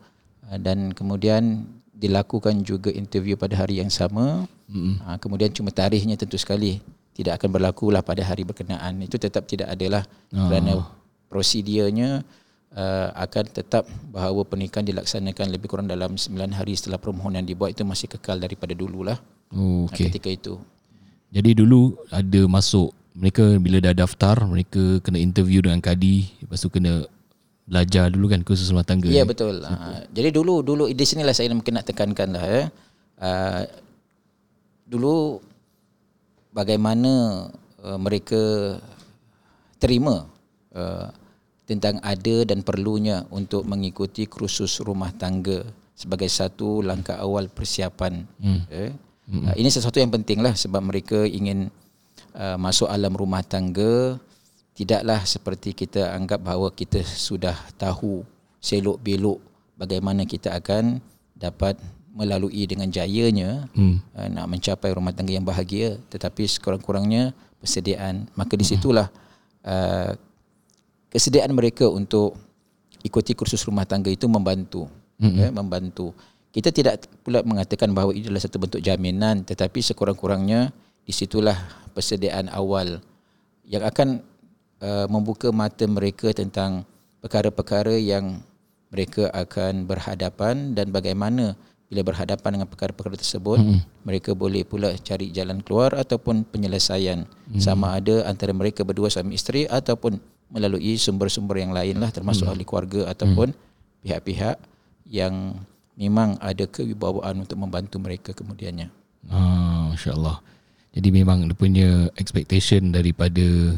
uh, 0.49 0.59
dan 0.59 0.89
kemudian 0.91 1.69
dilakukan 2.01 2.65
juga 2.65 2.89
interview 2.89 3.37
pada 3.37 3.61
hari 3.61 3.77
yang 3.77 3.93
sama. 3.93 4.49
Mm-hmm. 4.65 4.95
Ha, 5.05 5.09
kemudian 5.21 5.53
cuma 5.53 5.69
tarikhnya 5.69 6.17
tentu 6.17 6.41
sekali 6.41 6.81
tidak 7.13 7.37
akan 7.37 7.61
berlaku 7.61 7.93
lah 7.93 8.01
pada 8.01 8.25
hari 8.25 8.41
berkenaan. 8.41 8.97
Itu 9.05 9.21
tetap 9.21 9.45
tidak 9.45 9.69
adalah 9.69 10.01
oh. 10.33 10.49
kerana 10.49 10.81
prosedurnya 11.29 12.25
uh, 12.73 13.07
akan 13.13 13.45
tetap 13.53 13.85
bahawa 14.09 14.41
pernikahan 14.49 14.81
dilaksanakan 14.89 15.53
lebih 15.53 15.69
kurang 15.69 15.85
dalam 15.85 16.17
9 16.17 16.33
hari 16.57 16.73
setelah 16.73 16.97
permohonan 16.97 17.45
dibuat 17.45 17.77
itu 17.77 17.85
masih 17.85 18.09
kekal 18.09 18.41
daripada 18.41 18.73
dululah. 18.73 19.21
Oh, 19.53 19.85
okay. 19.85 20.09
Ketika 20.09 20.33
itu. 20.33 20.57
Jadi 21.31 21.55
dulu 21.55 21.95
ada 22.11 22.41
masuk 22.45 22.91
mereka 23.15 23.43
bila 23.59 23.79
dah 23.79 23.95
daftar 23.95 24.35
mereka 24.43 24.99
kena 25.03 25.19
interview 25.19 25.63
dengan 25.63 25.79
kadi 25.79 26.27
lepas 26.43 26.59
tu 26.59 26.67
kena 26.71 27.07
belajar 27.67 28.11
dulu 28.11 28.27
kan 28.27 28.43
kursus 28.43 28.67
rumah 28.67 28.83
tangga. 28.83 29.07
Ya 29.07 29.23
betul. 29.23 29.63
Uh, 29.63 30.03
jadi 30.11 30.35
dulu 30.35 30.59
dulu 30.59 30.91
di 30.91 31.05
sinilah 31.07 31.31
saya 31.31 31.51
mungkin 31.55 31.79
nak 31.79 31.87
tekankan 31.87 32.35
lah 32.35 32.45
ya. 32.47 32.63
Uh, 33.21 33.63
dulu 34.83 35.39
bagaimana 36.51 37.47
uh, 37.79 37.99
mereka 37.99 38.75
terima 39.79 40.27
uh, 40.75 41.07
tentang 41.63 42.03
ada 42.03 42.43
dan 42.43 42.59
perlunya 42.59 43.23
untuk 43.31 43.63
mengikuti 43.63 44.27
kursus 44.27 44.83
rumah 44.83 45.15
tangga 45.15 45.63
sebagai 45.95 46.27
satu 46.27 46.83
langkah 46.83 47.15
awal 47.23 47.47
persiapan. 47.47 48.27
Hmm. 48.41 48.67
Eh? 48.67 48.91
Hmm. 49.31 49.47
Uh, 49.47 49.55
ini 49.55 49.71
sesuatu 49.71 49.95
yang 49.95 50.11
pentinglah 50.11 50.51
sebab 50.59 50.83
mereka 50.83 51.23
ingin 51.23 51.71
uh, 52.35 52.59
masuk 52.59 52.91
alam 52.91 53.15
rumah 53.15 53.39
tangga 53.47 54.19
tidaklah 54.75 55.23
seperti 55.23 55.71
kita 55.71 56.11
anggap 56.11 56.43
bahawa 56.43 56.67
kita 56.75 56.99
sudah 56.99 57.55
tahu 57.79 58.27
selok 58.59 58.99
belok 58.99 59.39
bagaimana 59.79 60.27
kita 60.27 60.51
akan 60.59 60.99
dapat 61.39 61.79
melalui 62.11 62.67
dengan 62.67 62.91
jayanya 62.91 63.71
hmm. 63.71 63.95
uh, 64.19 64.27
nak 64.27 64.51
mencapai 64.51 64.91
rumah 64.91 65.15
tangga 65.15 65.31
yang 65.31 65.47
bahagia 65.47 65.95
tetapi 66.11 66.43
sekurang-kurangnya 66.51 67.31
persediaan 67.63 68.27
maka 68.35 68.59
di 68.59 68.67
situlah 68.67 69.07
uh, 69.63 70.11
kesediaan 71.07 71.55
mereka 71.55 71.87
untuk 71.87 72.35
ikuti 72.99 73.31
kursus 73.31 73.63
rumah 73.63 73.87
tangga 73.87 74.11
itu 74.11 74.27
membantu 74.27 74.91
hmm. 75.23 75.37
ya, 75.39 75.47
membantu 75.55 76.11
kita 76.51 76.69
tidak 76.71 77.07
pula 77.23 77.41
mengatakan 77.47 77.95
bahawa 77.95 78.11
ini 78.11 78.27
adalah 78.27 78.43
satu 78.43 78.59
bentuk 78.59 78.83
jaminan 78.83 79.47
tetapi 79.47 79.79
sekurang-kurangnya 79.79 80.75
di 81.07 81.13
situlah 81.15 81.55
persediaan 81.95 82.51
awal 82.51 82.99
yang 83.65 83.87
akan 83.87 84.19
uh, 84.83 85.07
membuka 85.07 85.49
mata 85.55 85.87
mereka 85.87 86.35
tentang 86.35 86.83
perkara-perkara 87.23 87.95
yang 87.95 88.43
mereka 88.91 89.31
akan 89.31 89.87
berhadapan 89.87 90.75
dan 90.75 90.91
bagaimana 90.91 91.55
bila 91.87 92.07
berhadapan 92.07 92.59
dengan 92.59 92.69
perkara-perkara 92.71 93.19
tersebut 93.19 93.59
hmm. 93.59 94.07
mereka 94.07 94.31
boleh 94.31 94.63
pula 94.63 94.95
cari 94.99 95.31
jalan 95.31 95.59
keluar 95.59 95.95
ataupun 95.95 96.47
penyelesaian 96.47 97.27
hmm. 97.27 97.59
sama 97.59 97.99
ada 97.99 98.27
antara 98.27 98.55
mereka 98.55 98.87
berdua 98.87 99.11
suami 99.11 99.35
isteri 99.35 99.67
ataupun 99.67 100.19
melalui 100.51 100.99
sumber-sumber 100.99 101.59
yang 101.59 101.71
lain 101.75 101.99
lah 101.99 102.11
termasuk 102.11 102.47
hmm. 102.47 102.51
ahli 102.55 102.63
keluarga 102.63 103.01
ataupun 103.11 103.51
hmm. 103.51 104.03
pihak-pihak 104.07 104.55
yang 105.07 105.55
memang 106.01 106.41
ada 106.41 106.65
kewibawaan 106.65 107.45
untuk 107.45 107.61
membantu 107.61 108.01
mereka 108.01 108.33
kemudiannya. 108.33 108.89
Ah, 109.29 109.93
Masya-Allah. 109.93 110.41
Jadi 110.97 111.09
memang 111.13 111.45
dia 111.45 111.55
punya 111.55 111.89
expectation 112.17 112.89
daripada 112.89 113.77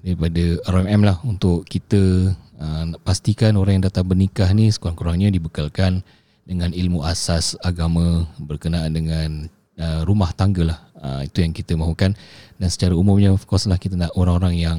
daripada 0.00 0.44
RMM 0.64 1.02
lah 1.02 1.18
untuk 1.26 1.66
kita 1.66 2.32
uh, 2.62 2.84
pastikan 3.02 3.58
orang 3.58 3.82
yang 3.82 3.84
datang 3.90 4.06
bernikah 4.06 4.46
ni 4.54 4.70
sekurang-kurangnya 4.70 5.34
dibekalkan 5.34 6.00
dengan 6.46 6.72
ilmu 6.72 7.04
asas 7.04 7.58
agama 7.60 8.24
berkenaan 8.40 8.94
dengan 8.94 9.28
uh, 9.76 10.06
rumah 10.06 10.30
tangga 10.32 10.72
lah. 10.72 10.78
Uh, 10.96 11.20
itu 11.26 11.42
yang 11.42 11.52
kita 11.52 11.74
mahukan. 11.74 12.14
Dan 12.56 12.68
secara 12.70 12.94
umumnya 12.94 13.34
of 13.34 13.44
course 13.44 13.66
lah 13.68 13.76
kita 13.76 13.98
nak 13.98 14.14
orang-orang 14.14 14.56
yang 14.56 14.78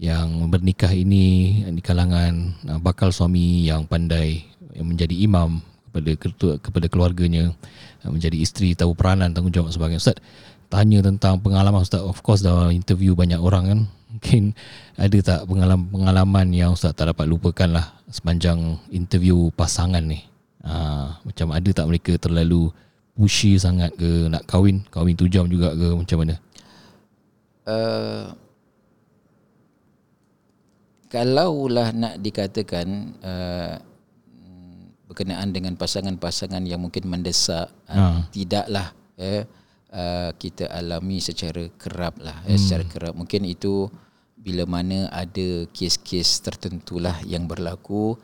yang 0.00 0.50
bernikah 0.50 0.90
ini 0.90 1.62
di 1.70 1.78
kalangan 1.78 2.50
bakal 2.82 3.14
suami 3.14 3.62
yang 3.62 3.86
pandai 3.86 4.42
yang 4.74 4.90
menjadi 4.90 5.14
imam 5.22 5.62
kepada 5.94 6.58
kepada 6.58 6.86
keluarganya 6.90 7.54
uh, 8.02 8.10
menjadi 8.10 8.34
isteri 8.42 8.74
tahu 8.74 8.98
peranan 8.98 9.30
tanggungjawab 9.30 9.70
sebagai 9.70 10.02
ustaz. 10.02 10.18
Tanya 10.66 11.06
tentang 11.06 11.38
pengalaman 11.38 11.86
ustaz. 11.86 12.02
Of 12.02 12.18
course 12.26 12.42
dalam 12.42 12.74
interview 12.74 13.14
banyak 13.14 13.38
orang 13.38 13.64
kan 13.70 13.80
mungkin 14.14 14.42
ada 14.98 15.18
tak 15.22 15.40
pengalaman-pengalaman 15.46 16.50
yang 16.50 16.74
ustaz 16.74 16.98
tak 16.98 17.14
dapat 17.14 17.30
lupakan 17.30 17.78
lah 17.78 17.86
sepanjang 18.10 18.82
interview 18.90 19.54
pasangan 19.54 20.02
ni? 20.02 20.26
Ha, 20.64 21.20
macam 21.22 21.52
ada 21.52 21.70
tak 21.70 21.86
mereka 21.86 22.16
terlalu 22.18 22.72
pushy 23.14 23.54
sangat 23.54 23.94
ke 23.94 24.26
nak 24.26 24.42
kahwin? 24.50 24.82
Kahwin 24.90 25.14
tu 25.14 25.30
jam 25.30 25.46
juga 25.46 25.70
ke 25.76 25.86
macam 25.94 26.18
mana? 26.24 26.34
Uh, 27.64 28.32
kalaulah 31.14 31.94
nak 31.94 32.18
dikatakan 32.18 33.14
uh, 33.22 33.78
berkenaan 35.14 35.54
dengan 35.54 35.78
pasangan-pasangan 35.78 36.66
yang 36.66 36.82
mungkin 36.82 37.06
mendesak 37.06 37.70
uh, 37.86 38.26
tidaklah 38.34 38.90
eh, 39.14 39.46
uh, 39.94 40.34
kita 40.34 40.66
alami 40.66 41.22
secara 41.22 41.70
kerap 41.78 42.18
lah 42.18 42.42
eh, 42.50 42.58
hmm. 42.58 42.60
secara 42.60 42.84
kerap 42.90 43.14
mungkin 43.14 43.46
itu 43.46 43.86
bila 44.34 44.66
mana 44.66 45.06
ada 45.14 45.70
kes-kes 45.70 46.42
tertentulah 46.42 47.22
yang 47.22 47.46
berlaku 47.46 48.18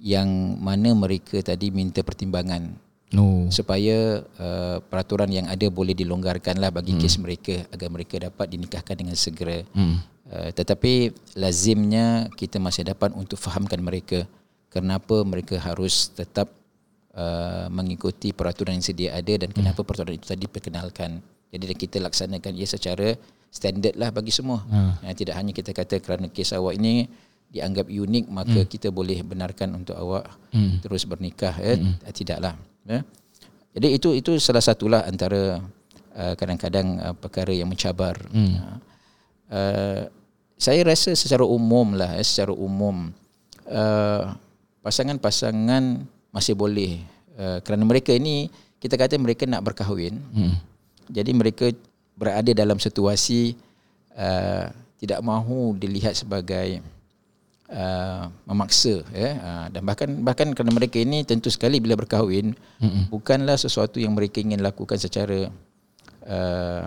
yang 0.00 0.56
mana 0.56 0.96
mereka 0.96 1.44
tadi 1.44 1.68
minta 1.68 2.00
pertimbangan 2.00 2.72
no. 3.12 3.52
supaya 3.52 4.24
uh, 4.40 4.80
peraturan 4.80 5.28
yang 5.28 5.46
ada 5.46 5.68
boleh 5.68 5.92
dilonggarkanlah 5.92 6.72
bagi 6.72 6.96
hmm. 6.96 7.00
kes 7.04 7.20
mereka 7.20 7.68
agar 7.68 7.92
mereka 7.92 8.16
dapat 8.16 8.46
dinikahkan 8.48 8.96
dengan 8.96 9.14
segera. 9.14 9.60
Hmm. 9.76 10.00
Uh, 10.24 10.50
tetapi 10.56 11.12
lazimnya 11.36 12.32
kita 12.32 12.56
masih 12.56 12.88
dapat 12.88 13.12
untuk 13.12 13.36
fahamkan 13.36 13.84
mereka 13.84 14.24
kenapa 14.70 15.26
mereka 15.26 15.58
harus 15.58 16.14
tetap 16.14 16.48
uh, 17.12 17.66
mengikuti 17.68 18.30
peraturan 18.30 18.78
yang 18.78 18.86
sedia 18.86 19.10
ada 19.18 19.34
dan 19.34 19.50
kenapa 19.50 19.82
hmm. 19.82 19.86
peraturan 19.86 20.14
itu 20.16 20.26
tadi 20.30 20.46
perkenalkan. 20.46 21.20
Jadi 21.50 21.74
kita 21.74 21.98
laksanakan 21.98 22.54
ia 22.54 22.66
secara 22.70 23.18
standard 23.50 23.98
lah 23.98 24.14
bagi 24.14 24.30
semua. 24.30 24.62
Hmm. 24.70 24.94
Uh, 25.02 25.14
tidak 25.18 25.34
hanya 25.34 25.50
kita 25.50 25.74
kata 25.74 25.98
kerana 25.98 26.30
kes 26.30 26.54
awak 26.54 26.78
ini 26.78 27.10
dianggap 27.50 27.90
unik 27.90 28.24
maka 28.30 28.62
hmm. 28.62 28.70
kita 28.70 28.88
boleh 28.94 29.26
benarkan 29.26 29.74
untuk 29.74 29.98
awak 29.98 30.30
hmm. 30.54 30.86
terus 30.86 31.02
bernikah 31.02 31.50
ya 31.58 31.74
hmm. 31.74 31.98
tidaklah 32.14 32.54
ya 32.86 33.02
jadi 33.74 33.98
itu 33.98 34.14
itu 34.14 34.38
salah 34.38 34.62
satulah 34.62 35.02
antara 35.02 35.58
uh, 36.14 36.34
kadang-kadang 36.38 37.02
uh, 37.02 37.14
perkara 37.18 37.50
yang 37.50 37.66
mencabar 37.66 38.14
hmm. 38.30 38.54
uh, 38.54 38.78
uh, 39.50 40.02
saya 40.60 40.80
rasa 40.86 41.10
secara 41.18 41.42
umum 41.42 41.98
lah 41.98 42.14
ya, 42.14 42.22
secara 42.22 42.54
umum 42.54 43.10
uh, 43.66 44.22
pasangan-pasangan 44.80 46.04
masih 46.30 46.54
boleh 46.56 47.00
uh, 47.36 47.58
kerana 47.64 47.84
mereka 47.84 48.14
ini 48.14 48.48
kita 48.80 48.96
kata 48.96 49.20
mereka 49.20 49.44
nak 49.44 49.64
berkahwin 49.64 50.16
hmm. 50.32 50.54
jadi 51.12 51.30
mereka 51.36 51.72
berada 52.16 52.52
dalam 52.52 52.76
situasi 52.76 53.56
uh, 54.16 54.68
tidak 55.00 55.24
mahu 55.24 55.72
dilihat 55.80 56.12
sebagai 56.12 56.84
uh, 57.72 58.28
memaksa 58.44 59.00
ya 59.14 59.30
uh, 59.40 59.66
dan 59.72 59.82
bahkan 59.86 60.08
bahkan 60.20 60.52
kerana 60.52 60.72
mereka 60.74 61.00
ini 61.00 61.24
tentu 61.24 61.48
sekali 61.48 61.80
bila 61.80 61.96
berkahwin 61.96 62.52
mm-hmm. 62.52 63.08
bukanlah 63.08 63.56
sesuatu 63.56 63.96
yang 63.96 64.12
mereka 64.12 64.42
ingin 64.44 64.60
lakukan 64.60 65.00
secara 65.00 65.48
uh, 66.28 66.84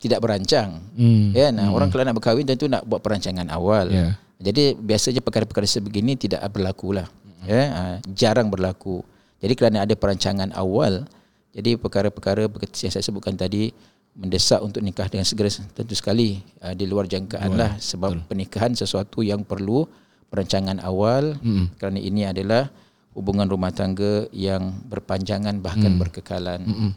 tidak 0.00 0.24
berancang 0.24 0.80
mm. 0.96 1.36
ya 1.36 1.52
nah 1.52 1.68
mm. 1.68 1.76
orang 1.76 1.88
kalau 1.92 2.08
nak 2.08 2.16
berkahwin 2.16 2.48
tentu 2.48 2.70
nak 2.70 2.86
buat 2.88 3.04
perancangan 3.04 3.48
awal 3.52 3.92
yeah. 3.92 4.16
Jadi 4.38 4.74
biasanya 4.74 5.20
perkara-perkara 5.22 5.66
sebegini 5.66 6.18
tidak 6.18 6.42
berlaku 6.50 6.96
lah 6.96 7.06
mm-hmm. 7.06 7.46
ya 7.48 7.62
uh, 7.70 7.96
jarang 8.12 8.48
berlaku 8.50 9.02
jadi 9.38 9.52
kerana 9.54 9.84
ada 9.84 9.94
perancangan 9.94 10.50
awal 10.56 11.06
jadi 11.54 11.78
perkara-perkara 11.78 12.50
yang 12.50 12.92
saya 12.92 13.04
sebutkan 13.04 13.38
tadi 13.38 13.70
mendesak 14.14 14.62
untuk 14.62 14.78
nikah 14.78 15.10
dengan 15.10 15.26
segera 15.26 15.50
tentu 15.50 15.94
sekali 15.94 16.38
uh, 16.62 16.74
di 16.74 16.86
luar 16.86 17.10
jangkaan 17.10 17.54
lah 17.58 17.74
sebab 17.78 18.14
Betul. 18.14 18.26
pernikahan 18.30 18.72
sesuatu 18.78 19.26
yang 19.26 19.42
perlu 19.42 19.86
perancangan 20.30 20.78
awal 20.82 21.34
mm. 21.38 21.78
kerana 21.78 21.98
ini 21.98 22.26
adalah 22.26 22.70
hubungan 23.14 23.46
rumah 23.46 23.70
tangga 23.70 24.26
yang 24.34 24.74
berpanjangan 24.90 25.62
bahkan 25.62 25.94
mm. 25.94 26.00
berkekalan. 26.02 26.60
Mm-mm. 26.66 26.90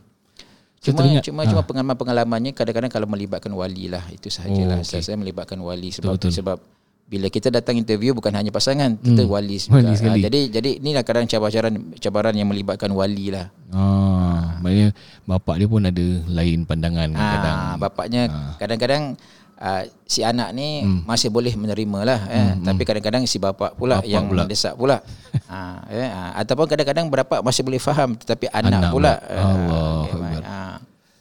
Cuma 0.78 1.02
teringat, 1.02 1.26
cuma 1.26 1.42
ha. 1.42 1.50
cuma 1.50 1.62
pengalaman-pengalamannya 1.66 2.54
kadang-kadang 2.54 2.94
kalau 2.94 3.10
melibatkan 3.10 3.50
wali 3.54 3.90
lah 3.90 4.06
itu 4.14 4.30
sahajalah. 4.30 4.82
Oh, 4.82 4.86
okay. 4.86 5.02
saya, 5.02 5.14
saya 5.14 5.18
melibatkan 5.18 5.58
wali 5.58 5.90
sebab 5.90 6.18
betul, 6.18 6.30
betul. 6.30 6.38
sebab 6.38 6.58
bila 7.08 7.32
kita 7.32 7.48
datang 7.48 7.80
interview 7.80 8.12
bukan 8.12 8.36
hanya 8.36 8.52
pasangan, 8.52 9.00
kita 9.00 9.24
mm. 9.24 9.32
wali 9.32 9.56
juga. 9.64 9.80
Wali 9.80 9.96
ha, 9.96 10.16
jadi 10.20 10.40
jadi 10.52 10.70
inilah 10.84 11.04
kadang 11.08 11.24
cabaran 11.24 11.74
cabaran 11.98 12.36
yang 12.36 12.52
melibatkan 12.52 12.92
wali 12.92 13.32
lah. 13.32 13.48
Ah, 13.72 13.80
ha. 13.80 14.60
maknanya 14.60 14.92
bapak 15.24 15.56
dia 15.60 15.68
pun 15.72 15.82
ada 15.88 16.08
lain 16.28 16.68
pandangan. 16.68 17.08
Ha, 17.16 17.80
bapaknya 17.80 18.28
ha. 18.28 18.60
kadang-kadang 18.60 19.16
uh, 19.62 19.84
si 20.06 20.22
anak 20.22 20.54
ni 20.54 20.86
hmm. 20.86 21.04
masih 21.04 21.30
boleh 21.34 21.54
menerima 21.58 22.00
lah 22.06 22.20
eh. 22.30 22.40
hmm, 22.56 22.64
tapi 22.64 22.84
kadang-kadang 22.86 23.24
si 23.26 23.42
bapa 23.42 23.74
pula 23.74 24.00
Bapak 24.02 24.10
yang 24.10 24.26
pula. 24.30 24.44
desak 24.46 24.74
pula 24.78 25.02
uh, 25.50 25.80
eh, 25.94 26.10
uh, 26.10 26.32
ataupun 26.42 26.66
kadang-kadang 26.70 27.06
bapa 27.10 27.42
masih 27.42 27.66
boleh 27.66 27.82
faham 27.82 28.14
tetapi 28.16 28.50
anak, 28.54 28.80
Anak 28.80 28.92
pula. 28.94 29.14
Allah 29.28 30.00
eh, 30.06 30.14
Akbar. 30.14 30.42
ah. 30.46 30.78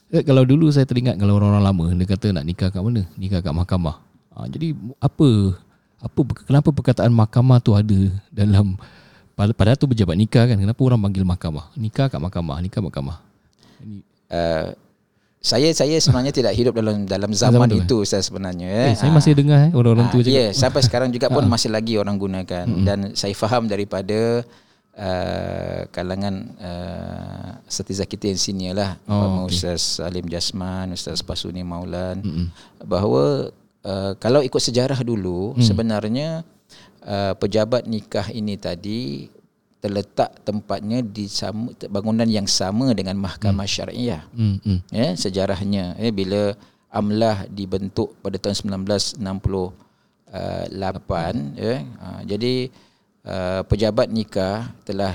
Eh, 0.07 0.23
kalau 0.23 0.47
dulu 0.47 0.71
saya 0.71 0.87
teringat 0.87 1.19
kalau 1.19 1.35
orang-orang 1.35 1.65
lama 1.67 1.85
dia 1.99 2.07
kata 2.07 2.27
nak 2.31 2.45
nikah 2.47 2.71
kat 2.71 2.79
mana? 2.79 3.03
Nikah 3.19 3.43
kat 3.43 3.51
mahkamah. 3.51 3.97
Ha, 4.37 4.47
jadi 4.47 4.77
apa 5.03 5.29
apa 5.97 6.21
kenapa 6.45 6.69
perkataan 6.71 7.13
mahkamah 7.13 7.59
tu 7.61 7.73
ada 7.73 8.13
dalam 8.29 8.77
pada 9.37 9.77
tu 9.77 9.85
pejabat 9.85 10.17
nikah 10.17 10.49
kan? 10.49 10.57
Kenapa 10.57 10.81
orang 10.81 11.01
panggil 11.01 11.25
mahkamah? 11.25 11.69
Nikah 11.77 12.09
kat 12.09 12.21
mahkamah, 12.21 12.57
nikah 12.65 12.81
mahkamah. 12.81 13.21
Uh, 14.33 14.73
saya 15.47 15.71
saya 15.77 15.95
sebenarnya 16.03 16.33
tidak 16.35 16.57
hidup 16.59 16.75
dalam 16.75 17.07
dalam 17.07 17.31
zaman, 17.31 17.55
Zaman 17.55 17.69
tu, 17.71 17.77
itu 17.79 17.99
saya 18.09 18.19
sebenarnya 18.25 18.67
eh, 18.67 18.87
eh. 18.91 18.95
saya 18.99 19.13
Ah. 19.13 19.17
masih 19.21 19.33
dengar 19.39 19.69
eh, 19.69 19.73
orang-orang 19.77 20.09
Ah, 20.09 20.13
tu 20.13 20.19
cakap. 20.25 20.35
Ya, 20.35 20.47
sampai 20.51 20.81
sekarang 20.83 21.09
juga 21.15 21.31
pun 21.31 21.45
masih 21.53 21.71
lagi 21.71 21.95
orang 22.01 22.19
gunakan 22.19 22.67
dan 22.83 23.15
saya 23.15 23.31
faham 23.37 23.71
daripada 23.71 24.43
uh, 24.99 25.81
kalangan 25.95 26.35
uh, 26.59 27.49
setiza 27.71 28.03
kita 28.09 28.33
yang 28.33 28.41
senior 28.41 28.75
lah 28.75 28.91
oh, 29.07 29.47
Ustaz 29.47 30.03
Salim 30.03 30.27
Jasman, 30.27 30.97
Ustaz 30.99 31.23
Pasuni 31.23 31.63
Maulan 31.63 32.51
bahawa 32.83 33.55
uh, 33.87 34.13
kalau 34.19 34.43
ikut 34.43 34.59
sejarah 34.59 34.99
dulu 35.07 35.55
sebenarnya 35.63 36.43
uh, 37.07 37.33
pejabat 37.39 37.87
nikah 37.87 38.27
ini 38.35 38.59
tadi 38.59 39.31
terletak 39.79 40.43
tempatnya 40.43 40.99
di 41.05 41.31
sama, 41.31 41.71
bangunan 41.87 42.27
yang 42.27 42.51
sama 42.51 42.91
dengan 42.91 43.15
mahkamah 43.23 43.69
syariah 43.69 44.27
Hmm, 44.35 44.59
hmm. 44.59 44.81
ya 44.91 45.15
sejarahnya 45.15 45.95
ya 45.95 46.11
bila 46.11 46.59
amlah 46.91 47.47
dibentuk 47.47 48.19
pada 48.25 48.41
tahun 48.41 48.83
1968 48.83 49.23
ya 51.55 51.75
uh, 52.03 52.21
jadi 52.27 52.55
uh, 53.23 53.63
pejabat 53.69 54.11
nikah 54.11 54.75
telah 54.83 55.15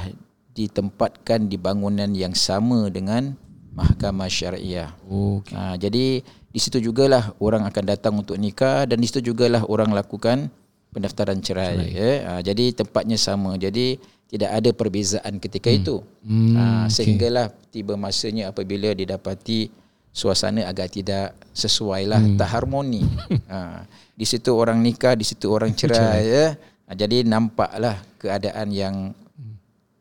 ditempatkan 0.56 1.48
di 1.48 1.56
bangunan 1.60 2.12
yang 2.12 2.36
sama 2.38 2.88
dengan 2.92 3.36
mahkamah 3.76 4.30
syariah 4.32 4.92
Okey. 5.10 5.56
uh, 5.56 5.76
jadi 5.76 6.22
di 6.52 6.60
situ 6.60 6.84
jugalah 6.84 7.32
orang 7.40 7.64
akan 7.66 7.84
datang 7.88 8.14
untuk 8.20 8.36
nikah 8.36 8.84
dan 8.86 9.00
di 9.00 9.08
situ 9.08 9.32
jugalah 9.32 9.64
orang 9.68 9.96
lakukan 9.96 10.52
pendaftaran 10.92 11.40
cerai, 11.40 11.88
ya 11.88 12.12
uh, 12.28 12.42
jadi 12.44 12.76
tempatnya 12.76 13.16
sama 13.16 13.56
jadi 13.56 13.96
tidak 14.32 14.52
ada 14.52 14.70
perbezaan 14.72 15.40
ketika 15.44 15.68
itu 15.68 16.00
Hmm, 16.24 16.54
Ah, 16.56 16.86
sehinggalah 16.88 17.50
tiba 17.74 17.98
masanya 17.98 18.54
apabila 18.54 18.94
didapati 18.94 19.74
suasana 20.12 20.68
agak 20.68 20.92
tidak 21.02 21.34
sesuai 21.56 22.04
lah 22.06 22.22
hmm. 22.22 22.38
tak 22.38 22.50
harmoni. 22.52 23.02
ha, 23.50 23.84
di 24.20 24.26
situ 24.28 24.52
orang 24.54 24.80
nikah, 24.84 25.16
di 25.16 25.26
situ 25.26 25.48
orang 25.50 25.72
cerai 25.74 26.24
ya. 26.28 26.48
Ha, 26.88 26.94
jadi 26.94 27.24
nampaklah 27.26 27.98
keadaan 28.20 28.70
yang 28.70 28.96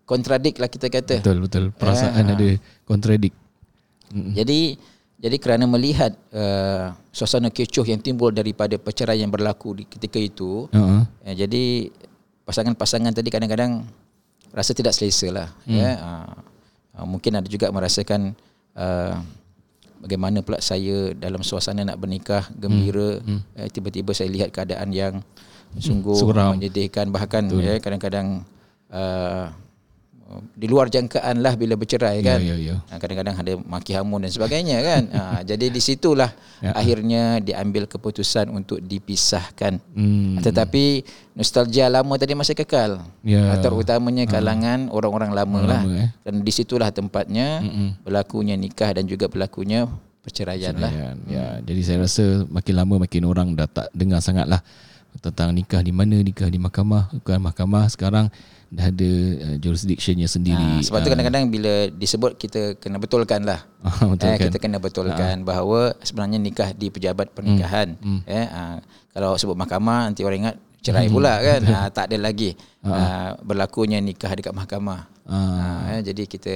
kontradik 0.05 0.59
lah 0.59 0.67
kita 0.67 0.91
kata. 0.91 1.23
Betul 1.23 1.39
betul. 1.47 1.65
Perasaan 1.73 2.27
ada 2.35 2.47
kontradik. 2.85 3.33
Hmm. 4.11 4.35
Jadi 4.35 4.75
jadi 5.21 5.37
kerana 5.37 5.69
melihat 5.69 6.17
uh, 6.33 6.97
suasana 7.13 7.53
kecoh 7.53 7.85
yang 7.85 8.01
timbul 8.01 8.33
daripada 8.33 8.81
perceraian 8.81 9.29
yang 9.29 9.33
berlaku 9.33 9.77
di 9.77 9.85
ketika 9.85 10.17
itu, 10.17 10.65
Uh-huh. 10.73 11.05
Ya, 11.29 11.45
jadi 11.45 11.93
pasangan-pasangan 12.49 13.13
tadi 13.13 13.29
kadang-kadang 13.29 13.85
rasa 14.51 14.73
tidak 14.73 14.97
selesa 14.97 15.29
lah. 15.29 15.49
Hmm. 15.69 15.77
Ya, 15.77 15.91
uh, 16.01 16.33
uh, 16.97 17.07
mungkin 17.07 17.37
ada 17.37 17.47
juga 17.47 17.69
merasakan 17.69 18.33
uh, 18.75 19.21
bagaimana 20.01 20.41
pula 20.41 20.59
saya 20.65 21.13
dalam 21.13 21.45
suasana 21.45 21.85
nak 21.85 22.01
bernikah 22.01 22.49
gembira, 22.57 23.21
hmm. 23.21 23.29
Hmm. 23.29 23.41
Eh, 23.61 23.69
tiba-tiba 23.69 24.17
saya 24.17 24.33
lihat 24.33 24.51
keadaan 24.51 24.91
yang 24.91 25.21
sungguh 25.79 26.17
Seram. 26.19 26.59
menyedihkan 26.59 27.13
bahkan 27.15 27.47
ya, 27.61 27.79
kadang-kadang 27.79 28.43
uh, 28.91 29.53
di 30.53 30.67
luar 30.67 30.87
jangkaan 30.87 31.39
lah 31.39 31.55
bila 31.55 31.75
bercerai 31.75 32.21
kan. 32.21 32.39
Ya, 32.39 32.55
ya, 32.55 32.75
ya. 32.75 32.77
Ha, 32.87 32.97
Kadang-kadang 32.97 33.35
ada 33.35 33.53
maki 33.59 33.93
hamun 33.93 34.23
dan 34.23 34.31
sebagainya 34.31 34.79
kan. 34.81 35.03
ha, 35.11 35.23
jadi 35.49 35.67
di 35.67 35.79
situlah 35.79 36.31
Ya. 36.61 36.77
akhirnya 36.77 37.41
diambil 37.41 37.89
keputusan 37.89 38.47
untuk 38.49 38.79
dipisahkan. 38.79 39.81
Hmm. 39.97 40.37
Tetapi 40.39 41.03
nostalgia 41.33 41.89
lama 41.89 42.13
tadi 42.15 42.37
masih 42.37 42.53
kekal. 42.55 43.01
Ya. 43.21 43.57
Ha, 43.57 43.59
Terutamanya 43.59 44.25
kalangan 44.25 44.87
orang-orang 44.89 45.33
lama 45.33 45.59
lah. 45.61 45.81
lama, 45.83 45.91
eh. 45.97 46.09
Dan 46.21 46.41
di 46.41 46.53
situlah 46.53 46.89
tempatnya 46.91 47.65
berlakunya 48.01 48.55
nikah 48.55 48.93
dan 48.93 49.09
juga 49.09 49.27
berlakunya 49.27 49.89
perceraian 50.21 50.77
lah. 50.77 50.93
Ya, 50.93 51.09
ya. 51.27 51.45
Jadi 51.65 51.81
saya 51.81 52.05
rasa 52.05 52.45
makin 52.47 52.75
lama 52.77 52.95
makin 53.01 53.25
orang 53.25 53.57
dah 53.57 53.65
tak 53.65 53.89
dengar 53.91 54.21
sangat 54.21 54.45
lah 54.45 54.61
tentang 55.19 55.51
nikah 55.51 55.81
di 55.81 55.91
mana, 55.91 56.21
nikah 56.21 56.47
di 56.47 56.61
mahkamah. 56.61 57.09
Bukan 57.17 57.41
mahkamah 57.41 57.89
sekarang 57.89 58.29
dah 58.71 58.87
ada 58.87 59.11
uh, 59.51 59.57
jurisdictionnya 59.59 60.31
sendiri. 60.31 60.79
Ha, 60.79 60.87
sebab 60.87 61.03
tu 61.03 61.11
kadang-kadang 61.11 61.51
bila 61.51 61.91
disebut 61.91 62.39
kita 62.39 62.79
kena 62.79 63.03
betulkan 63.03 63.43
lah. 63.43 63.67
Ah, 63.81 64.05
betul 64.13 64.29
eh? 64.29 64.37
Kita 64.37 64.59
kena 64.61 64.77
betulkan 64.77 65.41
bahawa 65.41 65.97
sebenarnya 66.05 66.37
nikah 66.37 66.71
di 66.77 66.93
pejabat 66.93 67.33
pernikahan. 67.33 67.97
Hmm. 67.99 68.21
Eh, 68.29 68.45
ha, 68.45 68.77
kalau 69.11 69.35
sebut 69.41 69.57
mahkamah 69.57 70.13
nanti 70.13 70.21
orang 70.21 70.47
ingat 70.47 70.57
cerai 70.85 71.09
pula 71.09 71.41
kan. 71.41 71.61
Ha, 71.65 71.89
tak 71.89 72.13
ada 72.13 72.21
lagi 72.21 72.55
ha, 72.85 73.35
berlakunya 73.41 73.99
nikah 74.05 74.31
dekat 74.37 74.53
mahkamah. 74.53 75.09
Ha, 75.27 75.39
eh, 75.97 76.01
jadi 76.05 76.29
kita 76.29 76.55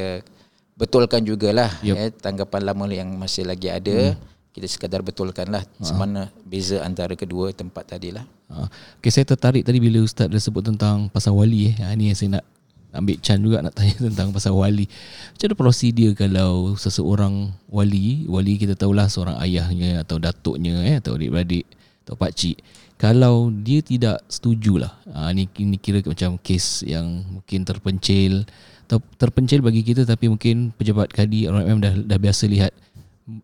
betulkan 0.77 1.25
jugalah 1.25 1.71
Yup. 1.81 1.97
eh, 1.97 2.11
tanggapan 2.13 2.63
lama 2.67 2.85
yang 2.93 3.09
masih 3.17 3.49
lagi 3.49 3.73
ada. 3.73 4.15
Kita 4.55 4.71
sekadar 4.71 5.03
betulkanlah 5.03 5.67
semana 5.83 6.31
beza 6.47 6.79
antara 6.87 7.19
kedua 7.19 7.51
tempat 7.51 7.91
tadi 7.91 8.15
lah. 8.15 8.23
Ha. 8.55 8.71
Okay, 9.03 9.11
saya 9.11 9.27
tertarik 9.27 9.67
tadi 9.67 9.83
bila 9.83 9.99
Ustaz 9.99 10.31
dah 10.31 10.39
sebut 10.39 10.63
tentang 10.63 11.11
pasal 11.11 11.35
wali. 11.35 11.75
Eh. 11.75 11.83
Ha, 11.83 11.91
ni 11.99 12.15
yang 12.15 12.15
saya 12.15 12.39
nak 12.39 12.45
ambil 12.95 13.19
can 13.19 13.43
juga 13.43 13.59
nak 13.67 13.75
tanya 13.75 13.99
tentang 14.15 14.31
pasal 14.31 14.55
wali. 14.55 14.87
Macam 14.87 15.47
mana 15.51 15.59
prosedur 15.59 16.15
kalau 16.15 16.79
seseorang 16.79 17.51
wali, 17.67 18.31
wali 18.31 18.55
kita 18.55 18.79
tahulah 18.79 19.11
seorang 19.11 19.43
ayahnya 19.43 20.07
atau 20.07 20.23
datuknya 20.23 20.87
eh, 20.87 21.03
atau 21.03 21.19
adik-beradik 21.19 21.67
atau 22.07 22.15
pakcik. 22.15 22.63
Kalau 22.95 23.51
dia 23.51 23.83
tidak 23.83 24.23
setuju 24.31 24.87
lah, 24.87 24.95
ha, 25.11 25.35
ni, 25.35 25.51
ni 25.51 25.83
kira 25.83 25.99
macam 26.07 26.39
kes 26.39 26.87
yang 26.87 27.27
mungkin 27.27 27.67
terpencil 27.67 28.47
atau 28.87 29.03
terpencil 29.19 29.67
bagi 29.67 29.83
kita 29.83 30.07
tapi 30.07 30.31
mungkin 30.31 30.71
pejabat 30.79 31.11
kadi 31.11 31.51
RMM 31.51 31.79
dah, 31.83 31.93
dah 32.07 32.19
biasa 32.23 32.47
lihat 32.47 32.71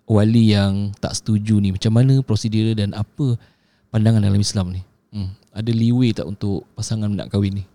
wali 0.04 0.52
yang 0.52 0.92
tak 1.00 1.16
setuju 1.16 1.56
ni 1.60 1.72
macam 1.72 1.92
mana 1.96 2.20
prosedur 2.20 2.76
dan 2.76 2.92
apa 2.92 3.40
pandangan 3.88 4.20
dalam 4.20 4.40
Islam 4.40 4.76
ni 4.76 4.82
hmm. 5.16 5.56
ada 5.56 5.70
leeway 5.72 6.12
tak 6.12 6.28
untuk 6.28 6.68
pasangan 6.76 7.08
nak 7.10 7.32
kahwin 7.32 7.62
ni 7.62 7.66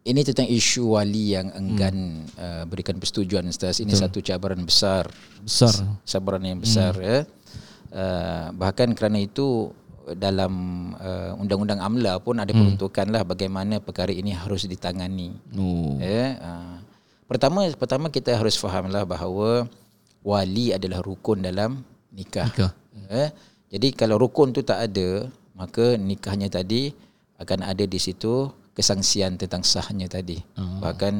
Ini 0.00 0.24
tentang 0.24 0.48
isu 0.48 0.96
wali 0.96 1.36
yang 1.36 1.52
enggan 1.52 2.24
hmm. 2.24 2.40
uh, 2.40 2.64
berikan 2.64 2.96
persetujuan 2.96 3.44
Ustaz. 3.52 3.84
Ini 3.84 3.92
Betul. 3.92 4.00
satu 4.00 4.18
cabaran 4.24 4.64
besar. 4.64 5.12
besar 5.44 5.76
Cabaran 6.08 6.40
yang 6.40 6.56
besar 6.56 6.96
hmm. 6.96 7.04
ya. 7.04 7.18
Uh, 7.92 8.46
bahkan 8.56 8.96
kerana 8.96 9.20
itu 9.20 9.70
dalam 10.16 10.52
uh, 10.96 11.36
undang-undang 11.38 11.78
AMLA 11.78 12.18
pun 12.24 12.40
ada 12.40 12.50
peruntukan 12.50 13.06
lah 13.12 13.22
bagaimana 13.22 13.78
perkara 13.78 14.10
ini 14.10 14.32
harus 14.32 14.64
ditangani. 14.66 15.36
oh 15.54 16.00
Ya, 16.00 16.40
uh, 16.40 16.76
pertama 17.28 17.68
pertama 17.76 18.08
kita 18.08 18.34
harus 18.34 18.56
fahamlah 18.56 19.04
bahawa 19.04 19.68
wali 20.24 20.72
adalah 20.74 21.00
rukun 21.00 21.44
dalam 21.44 21.84
nikah. 22.12 22.48
Nikah. 22.52 22.72
Ya, 23.10 23.34
jadi 23.70 23.88
kalau 23.94 24.18
rukun 24.20 24.54
tu 24.54 24.62
tak 24.62 24.90
ada, 24.90 25.30
maka 25.54 25.94
nikahnya 25.96 26.50
tadi 26.50 26.94
akan 27.40 27.64
ada 27.64 27.84
di 27.86 27.98
situ 27.98 28.50
kesangsian 28.76 29.40
tentang 29.40 29.64
sahnya 29.64 30.06
tadi. 30.06 30.38
Ah. 30.54 30.90
Bahkan 30.90 31.14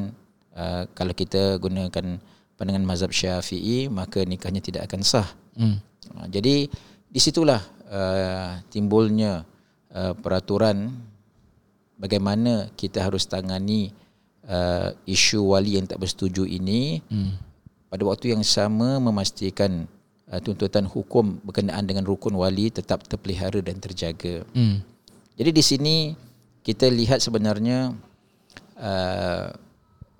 uh, 0.55 0.83
kalau 0.93 1.13
kita 1.15 1.57
gunakan 1.57 2.19
pandangan 2.55 2.85
mazhab 2.85 3.11
Syafi'i, 3.11 3.89
maka 3.89 4.21
nikahnya 4.23 4.61
tidak 4.61 4.87
akan 4.89 5.01
sah. 5.01 5.27
hmm. 5.57 5.77
Uh, 6.11 6.27
jadi 6.27 6.67
di 7.11 7.19
situlah 7.19 7.61
uh, 7.91 8.59
timbulnya 8.71 9.43
uh, 9.93 10.13
peraturan 10.17 10.89
bagaimana 11.99 12.73
kita 12.73 13.05
harus 13.05 13.29
tangani 13.29 13.93
uh, 14.49 14.89
isu 15.05 15.53
wali 15.53 15.77
yang 15.77 15.85
tak 15.85 16.01
bersetuju 16.01 16.47
ini 16.47 17.03
Hmm. 17.07 17.37
Pada 17.91 18.07
waktu 18.07 18.31
yang 18.31 18.39
sama 18.47 19.03
memastikan 19.03 19.83
uh, 20.31 20.39
tuntutan 20.39 20.87
hukum 20.87 21.43
berkenaan 21.43 21.83
dengan 21.83 22.07
rukun 22.07 22.31
wali 22.39 22.71
tetap 22.71 23.03
terpelihara 23.03 23.59
dan 23.59 23.83
terjaga. 23.83 24.47
Hmm. 24.55 24.79
Jadi 25.35 25.51
di 25.51 25.63
sini 25.63 25.95
kita 26.63 26.87
lihat 26.87 27.19
sebenarnya 27.19 27.91
uh, 28.79 29.51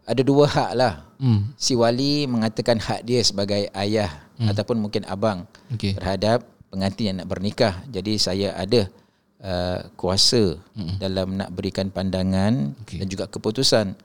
ada 0.04 0.22
dua 0.28 0.52
hak 0.52 0.72
lah. 0.76 1.08
Hmm. 1.16 1.56
Si 1.56 1.72
wali 1.80 2.28
mengatakan 2.28 2.76
hak 2.76 3.08
dia 3.08 3.24
sebagai 3.24 3.72
ayah 3.72 4.12
hmm. 4.36 4.52
ataupun 4.52 4.76
mungkin 4.76 5.08
abang 5.08 5.48
Okey. 5.72 5.96
terhadap 5.96 6.44
pengantin 6.68 7.08
yang 7.08 7.18
nak 7.24 7.30
bernikah. 7.32 7.80
Jadi 7.88 8.20
saya 8.20 8.52
ada 8.60 8.92
uh, 9.40 9.80
kuasa 9.96 10.60
hmm. 10.76 11.00
dalam 11.00 11.40
nak 11.40 11.56
berikan 11.56 11.88
pandangan 11.88 12.76
Okey. 12.84 13.00
dan 13.00 13.08
juga 13.08 13.32
keputusan. 13.32 13.96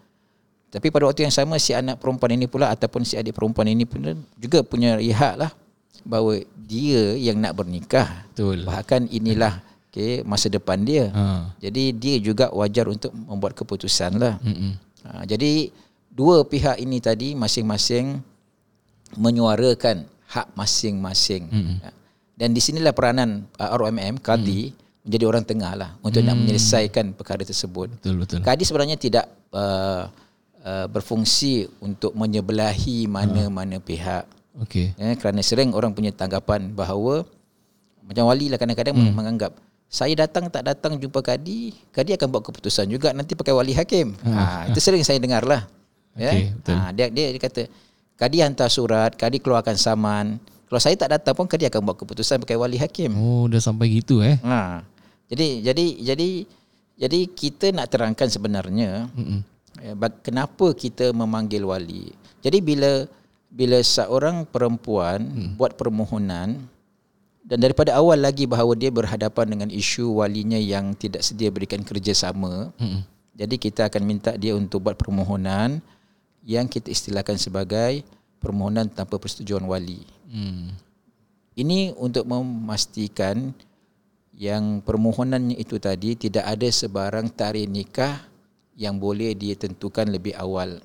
Tapi 0.77 0.93
pada 0.93 1.09
waktu 1.09 1.25
yang 1.25 1.33
sama 1.33 1.57
si 1.57 1.73
anak 1.73 1.97
perempuan 1.97 2.37
ini 2.37 2.45
pula 2.45 2.69
ataupun 2.69 3.01
si 3.01 3.17
adik 3.17 3.33
perempuan 3.33 3.65
ini 3.65 3.89
pun 3.89 4.05
juga 4.37 4.61
punya 4.61 5.01
hak 5.01 5.35
lah 5.41 5.51
bahawa 6.05 6.45
dia 6.53 7.17
yang 7.17 7.41
nak 7.41 7.57
bernikah. 7.57 8.29
Betul. 8.37 8.69
Bahkan 8.69 9.09
inilah 9.09 9.65
okay, 9.89 10.21
masa 10.29 10.53
depan 10.53 10.85
dia. 10.85 11.09
Ha. 11.17 11.57
Jadi 11.57 11.97
dia 11.97 12.21
juga 12.21 12.53
wajar 12.53 12.93
untuk 12.93 13.09
membuat 13.17 13.57
keputusan 13.57 14.21
lah. 14.21 14.37
Mm-mm. 14.45 14.77
Ha, 15.09 15.25
jadi 15.25 15.73
dua 16.12 16.45
pihak 16.45 16.77
ini 16.77 17.01
tadi 17.01 17.33
masing-masing 17.33 18.21
menyuarakan 19.17 20.05
hak 20.29 20.53
masing-masing. 20.53 21.49
Mm-mm. 21.49 21.77
Ha, 21.81 21.89
Dan 22.37 22.53
di 22.53 22.61
sinilah 22.61 22.93
peranan 22.93 23.49
uh, 23.57 23.73
ROMM 23.81 24.21
Kadi 24.21 24.77
menjadi 25.07 25.25
orang 25.25 25.45
tengah 25.49 25.73
lah 25.73 25.91
untuk 26.05 26.21
nak 26.21 26.37
menyelesaikan 26.37 27.17
perkara 27.17 27.41
tersebut. 27.47 27.89
Betul 27.97 28.21
betul. 28.21 28.45
Kadi 28.45 28.62
sebenarnya 28.67 29.01
tidak 29.01 29.25
uh, 29.55 30.11
uh, 30.67 30.87
berfungsi 30.91 31.71
untuk 31.79 32.11
menyebelahi 32.19 33.07
mana-mana 33.07 33.79
pihak. 33.79 34.27
Okey. 34.67 34.99
Ya, 34.99 35.15
kerana 35.15 35.41
sering 35.47 35.71
orang 35.71 35.95
punya 35.95 36.11
tanggapan 36.11 36.75
bahawa 36.75 37.23
macam 38.03 38.27
wali 38.27 38.51
lah 38.51 38.59
kadang-kadang 38.59 38.99
hmm. 38.99 39.15
menganggap 39.15 39.53
saya 39.87 40.19
datang 40.19 40.51
tak 40.51 40.67
datang 40.67 40.99
jumpa 40.99 41.23
kadi, 41.23 41.71
kadi 41.95 42.19
akan 42.19 42.27
buat 42.27 42.43
keputusan 42.43 42.91
juga 42.91 43.15
nanti 43.15 43.39
pakai 43.39 43.55
wali 43.55 43.71
hakim. 43.71 44.19
Ha, 44.27 44.67
itu 44.67 44.83
sering 44.83 45.07
saya 45.07 45.23
dengar 45.23 45.47
lah. 45.47 45.63
Ya. 46.19 46.51
Betul. 46.51 46.75
Ha, 46.75 46.91
dia, 46.91 47.07
dia 47.07 47.31
dia 47.31 47.41
kata 47.41 47.71
kadi 48.19 48.43
hantar 48.43 48.67
surat, 48.67 49.15
kadi 49.15 49.39
keluarkan 49.39 49.79
saman. 49.79 50.43
Kalau 50.67 50.81
saya 50.83 50.99
tak 50.99 51.15
datang 51.15 51.39
pun 51.39 51.47
kadi 51.47 51.71
akan 51.71 51.81
buat 51.87 51.97
keputusan 52.03 52.43
pakai 52.43 52.59
wali 52.59 52.75
hakim. 52.75 53.15
Oh, 53.15 53.47
dah 53.47 53.63
sampai 53.63 53.87
gitu 53.95 54.19
eh. 54.27 54.43
Ha. 54.43 54.83
Jadi 55.31 55.63
jadi 55.63 55.87
jadi 56.03 56.29
jadi 56.99 57.21
kita 57.31 57.71
nak 57.71 57.87
terangkan 57.93 58.27
sebenarnya 58.27 59.07
Mm-mm. 59.15 59.41
Eh, 59.87 59.94
kenapa 60.27 60.75
kita 60.75 61.14
memanggil 61.14 61.62
wali. 61.62 62.11
Jadi 62.42 62.59
bila 62.59 63.07
bila 63.46 63.79
seorang 63.79 64.42
perempuan 64.44 65.22
hmm. 65.22 65.51
buat 65.55 65.79
permohonan 65.79 66.66
dan 67.46 67.59
daripada 67.62 67.94
awal 67.94 68.18
lagi 68.18 68.42
bahawa 68.42 68.75
dia 68.75 68.90
berhadapan 68.90 69.46
dengan 69.46 69.68
isu 69.70 70.18
walinya 70.18 70.59
yang 70.59 70.99
tidak 70.99 71.22
sedia 71.22 71.46
berikan 71.46 71.87
kerjasama. 71.87 72.75
Mm-mm. 72.75 73.07
Jadi 73.38 73.55
kita 73.55 73.87
akan 73.87 74.03
minta 74.03 74.35
dia 74.35 74.59
untuk 74.59 74.83
buat 74.83 74.99
permohonan 74.99 75.79
yang 76.42 76.66
kita 76.66 76.90
istilahkan 76.90 77.38
sebagai 77.38 78.03
permohonan 78.42 78.90
tanpa 78.90 79.22
persetujuan 79.22 79.62
wali. 79.62 80.03
Hmm. 80.27 80.75
Ini 81.55 81.94
untuk 81.94 82.27
memastikan 82.27 83.55
yang 84.37 84.83
permohonannya 84.83 85.57
itu 85.57 85.79
tadi 85.79 86.18
tidak 86.18 86.44
ada 86.44 86.68
sebarang 86.68 87.31
tarikh 87.33 87.70
nikah 87.70 88.27
yang 88.77 89.01
boleh 89.01 89.33
ditentukan 89.33 90.12
lebih 90.12 90.37
awal. 90.37 90.79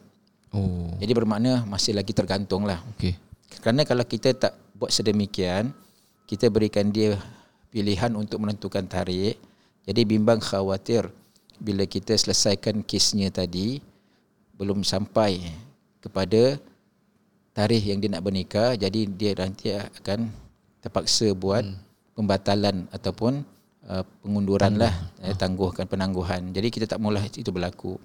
Oh, 0.56 0.92
Jadi 0.98 1.12
bermakna 1.12 1.68
masih 1.68 1.96
lagi 1.96 2.16
tergantung 2.16 2.64
lah. 2.64 2.80
okey. 2.96 3.16
Kerana 3.60 3.84
kalau 3.84 4.08
kita 4.08 4.32
tak 4.32 4.56
buat 4.76 4.90
sedemikian, 4.90 5.76
kita 6.26 6.48
berikan 6.48 6.90
dia 6.90 7.20
pilihan 7.70 8.16
untuk 8.16 8.42
menentukan 8.42 8.88
tarikh. 8.88 9.36
Jadi 9.84 10.02
bimbang 10.08 10.40
khawatir 10.40 11.12
bila 11.60 11.84
kita 11.86 12.16
selesaikan 12.16 12.82
kesnya 12.82 13.30
tadi 13.30 13.84
belum 14.56 14.82
sampai 14.82 15.52
kepada 16.02 16.58
tarikh 17.52 17.92
yang 17.92 18.00
dia 18.00 18.10
nak 18.10 18.24
bernikah, 18.24 18.74
jadi 18.80 19.06
dia 19.10 19.32
nanti 19.36 19.76
akan 19.76 20.32
terpaksa 20.82 21.36
buat 21.38 21.62
hmm. 21.62 22.16
pembatalan 22.18 22.90
ataupun 22.90 23.46
uh, 23.88 24.04
pengunduran 24.22 24.78
lah, 24.78 24.94
eh, 25.24 25.34
tangguhkan 25.34 25.88
penangguhan. 25.88 26.54
Jadi 26.54 26.68
kita 26.70 26.86
tak 26.86 27.02
maulah 27.02 27.24
itu 27.24 27.50
berlaku. 27.50 27.98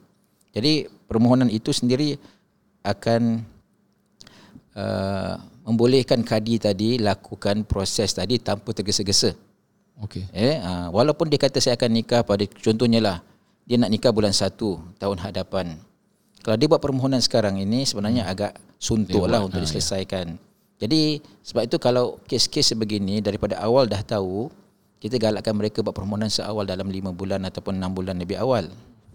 Jadi 0.57 0.89
permohonan 1.05 1.53
itu 1.53 1.75
sendiri 1.75 2.17
akan 2.81 3.45
uh, 4.73 5.35
membolehkan 5.67 6.23
kadi 6.23 6.63
tadi 6.63 6.91
lakukan 7.03 7.67
proses 7.67 8.15
tadi 8.15 8.41
tanpa 8.41 8.73
tergesa-gesa. 8.73 9.35
Okey. 10.01 10.29
Eh, 10.33 10.61
uh, 10.61 10.89
walaupun 10.93 11.29
dia 11.29 11.41
kata 11.41 11.61
saya 11.61 11.75
akan 11.77 11.91
nikah 11.93 12.23
pada 12.25 12.45
contohnya 12.47 13.01
lah 13.01 13.19
dia 13.67 13.77
nak 13.77 13.91
nikah 13.91 14.15
bulan 14.15 14.31
1 14.31 14.55
tahun 14.97 15.19
hadapan. 15.19 15.75
Kalau 16.41 16.55
dia 16.55 16.71
buat 16.71 16.79
permohonan 16.79 17.19
sekarang 17.19 17.59
ini 17.59 17.83
sebenarnya 17.83 18.23
hmm. 18.23 18.33
agak 18.33 18.53
suntuk 18.79 19.27
lah 19.27 19.43
untuk 19.43 19.59
diselesaikan. 19.59 20.39
Jadi 20.79 21.19
sebab 21.43 21.67
itu 21.67 21.77
kalau 21.83 22.21
kes-kes 22.29 22.77
sebegini 22.77 23.19
daripada 23.19 23.59
awal 23.59 23.91
dah 23.91 23.99
tahu 24.07 24.53
kita 25.07 25.23
galakkan 25.23 25.55
mereka 25.55 25.81
buat 25.81 25.95
permohonan 25.95 26.29
seawal 26.29 26.67
dalam 26.67 26.91
5 26.91 27.15
bulan 27.15 27.47
ataupun 27.47 27.79
6 27.79 27.97
bulan 27.97 28.19
lebih 28.19 28.37
awal. 28.37 28.67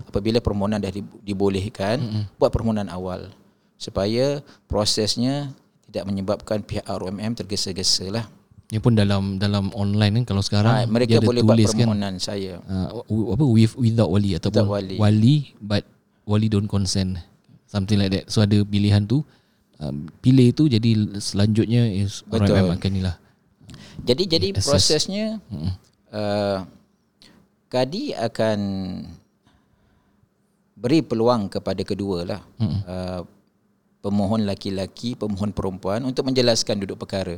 Apabila 0.02 0.40
permohonan 0.40 0.80
dah 0.80 0.90
di- 0.90 1.04
dibolehkan, 1.22 2.00
mm-hmm. 2.00 2.24
buat 2.40 2.50
permohonan 2.50 2.88
awal 2.88 3.30
supaya 3.76 4.40
prosesnya 4.66 5.52
tidak 5.90 6.08
menyebabkan 6.08 6.64
pihak 6.64 6.86
ROMM 6.86 7.36
tergesa-gesa 7.36 8.08
lah. 8.10 8.26
Ini 8.72 8.80
pun 8.80 8.96
dalam 8.96 9.36
dalam 9.36 9.68
online 9.76 10.24
kan 10.24 10.32
kalau 10.32 10.40
sekarang 10.40 10.72
Ha, 10.72 10.88
mereka 10.88 11.20
dia 11.20 11.28
boleh 11.28 11.44
buat 11.44 11.60
tulis 11.60 11.76
kan 11.76 11.84
permohonan 11.84 12.16
saya. 12.24 12.56
uh, 12.64 13.04
apa 13.36 13.44
with 13.44 13.76
without 13.76 14.08
wali 14.08 14.32
ataupun 14.40 14.64
Without 14.64 14.72
wali. 14.72 14.96
wali 14.96 15.36
but 15.60 15.84
wali 16.24 16.48
don't 16.48 16.72
consent 16.72 17.20
something 17.68 18.00
like 18.00 18.16
that 18.16 18.32
so 18.32 18.40
ada 18.40 18.64
pilihan 18.64 19.04
tu 19.04 19.28
um, 19.84 20.08
pilih 20.24 20.56
tu 20.56 20.72
jadi 20.72 21.20
selanjutnya 21.20 21.84
is 21.84 22.24
Betul. 22.24 22.56
orang 22.56 22.80
akan 22.80 22.90
inilah 22.96 23.16
Jadi 24.00 24.24
jadi 24.28 24.48
Assess. 24.56 24.68
prosesnya 24.68 25.44
uh, 26.12 26.64
kadi 27.68 28.16
akan 28.16 28.60
beri 30.76 31.06
peluang 31.06 31.52
kepada 31.52 31.86
kedua 31.86 32.26
lah 32.26 32.42
uh, 32.60 33.22
pemohon 34.02 34.50
laki-laki 34.50 35.14
pemohon 35.14 35.54
perempuan 35.54 36.02
untuk 36.08 36.26
menjelaskan 36.28 36.82
duduk 36.82 37.04
perkara. 37.04 37.38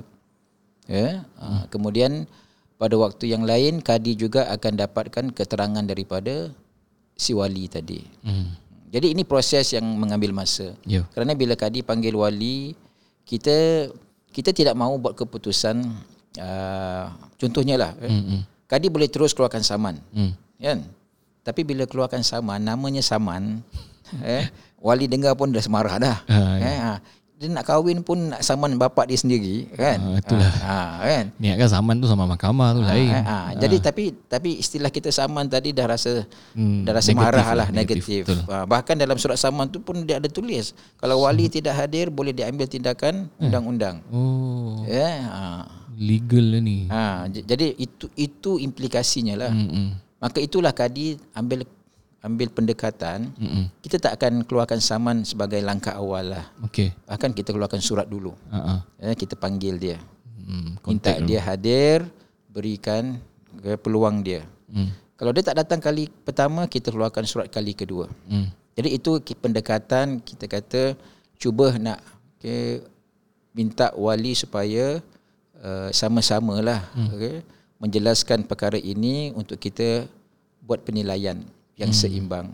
Ya 0.88 1.24
uh, 1.40 1.66
kemudian 1.74 2.30
pada 2.78 3.00
waktu 3.00 3.32
yang 3.32 3.48
lain 3.48 3.80
kadi 3.80 4.18
juga 4.18 4.50
akan 4.52 4.74
dapatkan 4.76 5.26
keterangan 5.32 5.84
daripada 5.86 6.52
si 7.14 7.32
wali 7.32 7.70
tadi. 7.70 8.02
Hmm. 8.26 8.58
jadi 8.94 9.14
ini 9.14 9.26
proses 9.26 9.74
yang 9.74 9.86
mengambil 9.86 10.34
masa. 10.34 10.74
Ya. 10.86 11.06
Kerana 11.14 11.34
bila 11.34 11.58
kadi 11.58 11.82
panggil 11.82 12.14
wali, 12.14 12.78
kita 13.26 13.90
kita 14.34 14.50
tidak 14.54 14.76
mahu 14.78 14.98
buat 15.02 15.16
keputusan 15.18 15.82
uh, 16.40 17.14
contohnya 17.38 17.76
lah 17.78 17.92
eh, 18.02 18.10
hmm. 18.10 18.42
kadi 18.70 18.88
boleh 18.90 19.10
terus 19.10 19.36
keluarkan 19.36 19.62
saman, 19.62 20.00
Hmm. 20.14 20.34
kan? 20.58 20.80
Tapi 21.44 21.68
bila 21.68 21.84
keluarkan 21.84 22.24
saman, 22.24 22.64
namanya 22.64 23.04
saman, 23.04 23.60
eh, 24.24 24.48
wali 24.80 25.12
dengar 25.12 25.36
pun 25.36 25.52
dah 25.52 25.60
semarah 25.60 26.00
dah. 26.00 26.18
Ha, 26.28 26.40
eh, 26.64 26.78
ha. 26.80 26.94
Dia 27.34 27.50
nak 27.50 27.66
kahwin 27.66 28.00
pun 28.00 28.30
nak 28.30 28.40
saman 28.40 28.78
bapak 28.78 29.04
dia 29.06 29.18
sendiri, 29.18 29.68
kan? 29.74 29.98
Ah, 29.98 30.16
itulah. 30.16 30.52
Ha, 30.62 30.78
ha, 30.96 31.04
kan? 31.04 31.26
Niat 31.36 31.56
kan 31.58 31.68
saman 31.68 31.96
tu 31.98 32.06
sama 32.06 32.24
mahkamah 32.24 32.72
tu 32.72 32.82
lain. 32.82 33.10
Ha, 33.10 33.20
ha. 33.20 33.38
Jadi 33.54 33.78
tapi 33.80 34.04
tapi 34.24 34.50
istilah 34.56 34.88
kita 34.88 35.10
saman 35.10 35.46
tadi 35.46 35.70
dah 35.70 35.84
rasa 35.86 36.24
Hmm, 36.54 36.82
dah 36.82 36.94
rasa 36.94 37.10
negatif 37.10 37.20
marah 37.26 37.44
lah, 37.44 37.56
lah 37.58 37.68
negatif, 37.70 38.06
negatif. 38.24 38.38
Ha, 38.46 38.64
bahkan 38.64 38.96
dalam 38.96 39.18
surat 39.18 39.36
saman 39.36 39.68
tu 39.68 39.78
pun 39.78 39.98
dia 40.00 40.18
ada 40.18 40.26
tulis 40.26 40.72
kalau 40.96 41.22
wali 41.22 41.50
tidak 41.50 41.76
hadir 41.76 42.08
boleh 42.08 42.32
diambil 42.32 42.64
tindakan 42.64 43.28
undang-undang. 43.36 44.00
Oh, 44.08 44.86
Ya. 44.86 45.10
Ha. 45.26 45.44
legal 45.94 46.46
lah 46.48 46.58
ni. 46.60 46.86
ha. 46.88 47.26
j- 47.28 47.44
jadi 47.44 47.76
itu 47.76 48.08
itu 48.16 48.52
implikasinya 48.58 49.36
lah. 49.38 49.52
Hmm. 49.52 49.68
hmm. 49.68 49.90
Maka 50.18 50.40
itulah 50.40 50.72
kadi 50.72 51.20
ambil 51.34 51.68
ambil 52.24 52.48
pendekatan 52.56 53.36
Hmm. 53.36 53.68
kita 53.84 54.00
tak 54.00 54.16
akan 54.16 54.48
keluarkan 54.48 54.80
saman 54.80 55.28
sebagai 55.28 55.60
langkah 55.60 56.00
awal 56.00 56.32
lah. 56.32 56.46
Okey. 56.64 56.96
Bahkan 57.04 57.36
kita 57.36 57.52
keluarkan 57.52 57.84
surat 57.84 58.08
dulu. 58.08 58.32
Ah. 58.48 58.80
Ya, 58.96 59.12
kita 59.12 59.36
panggil 59.36 59.76
dia. 59.76 60.00
Hmm. 60.40 60.80
Minta 60.80 60.84
Contact 60.88 61.20
dia 61.28 61.40
hadir, 61.44 62.08
berikan 62.48 63.20
peluang 63.84 64.24
dia. 64.24 64.48
Hmm. 64.72 64.96
Kalau 65.20 65.36
dia 65.36 65.44
tak 65.44 65.60
datang 65.60 65.84
kali 65.84 66.08
pertama, 66.24 66.64
kita 66.66 66.90
keluarkan 66.96 67.28
surat 67.28 67.52
kali 67.52 67.76
kedua. 67.76 68.08
Hmm. 68.26 68.50
Jadi 68.74 68.90
itu 68.98 69.20
pendekatan 69.38 70.24
kita 70.24 70.50
kata 70.50 70.84
cuba 71.38 71.76
nak 71.78 72.02
okay, 72.40 72.82
minta 73.54 73.94
wali 73.94 74.34
supaya 74.34 75.04
uh, 75.62 75.90
sama-sama 75.94 76.58
lah 76.64 76.82
hmm. 76.98 77.10
okay, 77.14 77.36
menjelaskan 77.78 78.50
perkara 78.50 78.82
ini 78.82 79.30
untuk 79.38 79.62
kita 79.62 80.10
buat 80.66 80.82
penilaian 80.82 81.44
yang 81.84 81.92
hmm. 81.92 82.00
seimbang. 82.00 82.48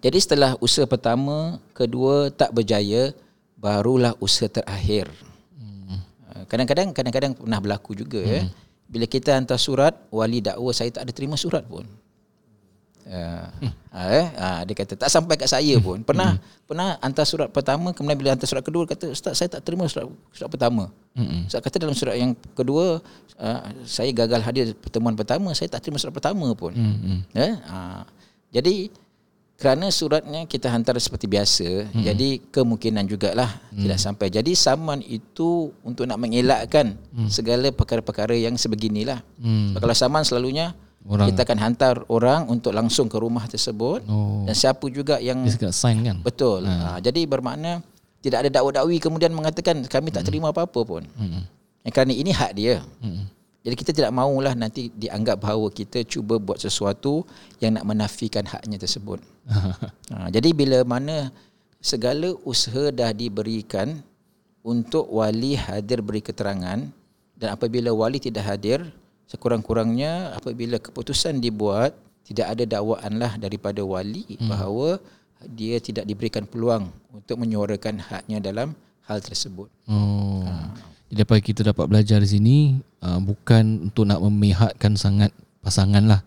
Jadi 0.00 0.18
setelah 0.22 0.54
usaha 0.62 0.86
pertama, 0.88 1.58
kedua 1.76 2.32
tak 2.32 2.54
berjaya, 2.54 3.12
barulah 3.58 4.14
usaha 4.22 4.48
terakhir. 4.48 5.10
Hmm. 5.58 6.00
Uh, 6.32 6.44
Kadang-kadang 6.48 6.94
kadang-kadang 6.96 7.32
pernah 7.36 7.60
berlaku 7.60 7.92
juga 7.92 8.22
hmm. 8.24 8.32
ya. 8.32 8.42
Bila 8.88 9.04
kita 9.04 9.36
hantar 9.36 9.60
surat, 9.60 9.92
wali 10.08 10.40
dakwa 10.40 10.72
saya 10.72 10.88
tak 10.88 11.04
ada 11.04 11.12
terima 11.12 11.36
surat 11.36 11.60
pun. 11.68 11.84
Uh, 13.08 13.48
eh, 13.96 14.28
uh, 14.36 14.60
dia 14.68 14.74
kata 14.76 14.92
tak 15.00 15.08
sampai 15.08 15.40
kat 15.40 15.48
saya 15.48 15.80
pun. 15.80 16.04
Pernah 16.04 16.36
pernah 16.68 17.00
hantar 17.00 17.24
surat 17.24 17.48
pertama 17.48 17.96
kemudian 17.96 18.20
bila 18.20 18.36
hantar 18.36 18.44
surat 18.44 18.60
kedua 18.60 18.84
kata 18.84 19.08
ustaz 19.16 19.40
saya 19.40 19.48
tak 19.48 19.64
terima 19.64 19.88
surat 19.88 20.12
surat 20.36 20.52
pertama. 20.52 20.92
Hmm. 21.16 21.48
Ustaz 21.48 21.64
kata 21.64 21.80
dalam 21.80 21.96
surat 21.96 22.20
yang 22.20 22.36
kedua 22.52 23.00
uh, 23.40 23.60
saya 23.88 24.12
gagal 24.12 24.44
hadir 24.44 24.76
pertemuan 24.76 25.16
pertama, 25.16 25.56
saya 25.56 25.72
tak 25.72 25.88
terima 25.88 25.96
surat 25.96 26.12
pertama 26.12 26.52
pun. 26.52 26.76
Hmm. 26.76 27.24
Eh? 27.32 27.56
Uh, 27.64 28.04
jadi 28.52 28.92
kerana 29.58 29.90
suratnya 29.90 30.46
kita 30.46 30.70
hantar 30.70 30.94
seperti 31.02 31.26
biasa 31.26 31.90
hmm. 31.90 32.02
jadi 32.06 32.28
kemungkinan 32.54 33.10
jugalah 33.10 33.58
hmm. 33.74 33.82
tidak 33.82 33.98
sampai 33.98 34.26
jadi 34.30 34.52
saman 34.54 35.02
itu 35.02 35.74
untuk 35.82 36.06
nak 36.06 36.22
mengelakkan 36.22 36.94
hmm. 37.10 37.26
segala 37.26 37.66
perkara-perkara 37.74 38.38
yang 38.38 38.54
sebeginilah 38.54 39.18
hmm. 39.42 39.74
kalau 39.82 39.94
saman 39.98 40.22
selalunya 40.22 40.78
orang. 41.08 41.26
kita 41.32 41.40
akan 41.48 41.58
hantar 41.58 41.94
orang 42.12 42.40
untuk 42.52 42.76
langsung 42.76 43.08
ke 43.08 43.16
rumah 43.16 43.48
tersebut 43.48 44.04
oh. 44.06 44.44
dan 44.44 44.54
siapa 44.54 44.84
juga 44.92 45.16
yang 45.18 45.42
dia 45.48 45.72
sign 45.72 46.04
kan 46.04 46.16
betul 46.20 46.62
ha. 46.68 46.96
Ha, 46.96 46.98
jadi 47.00 47.24
bermakna 47.24 47.80
tidak 48.20 48.46
ada 48.46 48.50
dakwa-dakwi 48.60 49.00
kemudian 49.00 49.32
mengatakan 49.32 49.80
kami 49.88 50.12
tak 50.12 50.22
hmm. 50.22 50.28
terima 50.28 50.46
apa-apa 50.52 50.80
pun 50.84 51.02
hmm. 51.02 51.42
kerana 51.90 52.12
ini 52.12 52.30
hak 52.30 52.52
dia 52.52 52.84
hmm. 53.00 53.40
Jadi 53.58 53.74
kita 53.74 53.92
tidak 53.92 54.14
maulah 54.16 54.56
nanti 54.56 54.88
dianggap 54.88 55.44
bahawa 55.44 55.68
kita 55.68 56.00
cuba 56.06 56.40
buat 56.40 56.56
sesuatu 56.56 57.26
yang 57.60 57.76
nak 57.76 57.84
menafikan 57.84 58.46
haknya 58.46 58.80
tersebut. 58.80 59.20
ha, 60.14 60.30
jadi 60.32 60.56
bila 60.56 60.80
mana 60.88 61.28
segala 61.76 62.32
usaha 62.48 62.88
dah 62.88 63.10
diberikan 63.12 64.00
untuk 64.64 65.10
wali 65.10 65.58
hadir 65.58 66.00
beri 66.00 66.24
keterangan 66.24 66.86
dan 67.38 67.48
apabila 67.52 67.92
wali 67.92 68.18
tidak 68.18 68.46
hadir, 68.46 68.82
sekurang-kurangnya 69.28 70.34
apabila 70.34 70.80
keputusan 70.80 71.38
dibuat 71.38 71.94
tidak 72.24 72.56
ada 72.56 72.64
dakwaanlah 72.64 73.36
daripada 73.36 73.80
wali 73.84 74.24
hmm. 74.36 74.48
bahawa 74.48 75.00
dia 75.46 75.78
tidak 75.78 76.04
diberikan 76.08 76.44
peluang 76.44 76.90
untuk 77.14 77.38
menyuarakan 77.38 78.02
haknya 78.02 78.42
dalam 78.42 78.74
hal 79.06 79.22
tersebut. 79.22 79.70
Oh. 79.86 80.44
Ha. 80.44 80.74
Jadi 81.08 81.20
apa 81.24 81.34
kita 81.40 81.60
dapat 81.64 81.88
belajar 81.88 82.20
di 82.20 82.28
sini 82.28 82.56
uh, 83.00 83.16
bukan 83.22 83.88
untuk 83.88 84.04
nak 84.04 84.20
memihakkan 84.20 84.92
sangat 84.98 85.32
pasangan 85.64 86.04
lah 86.04 86.20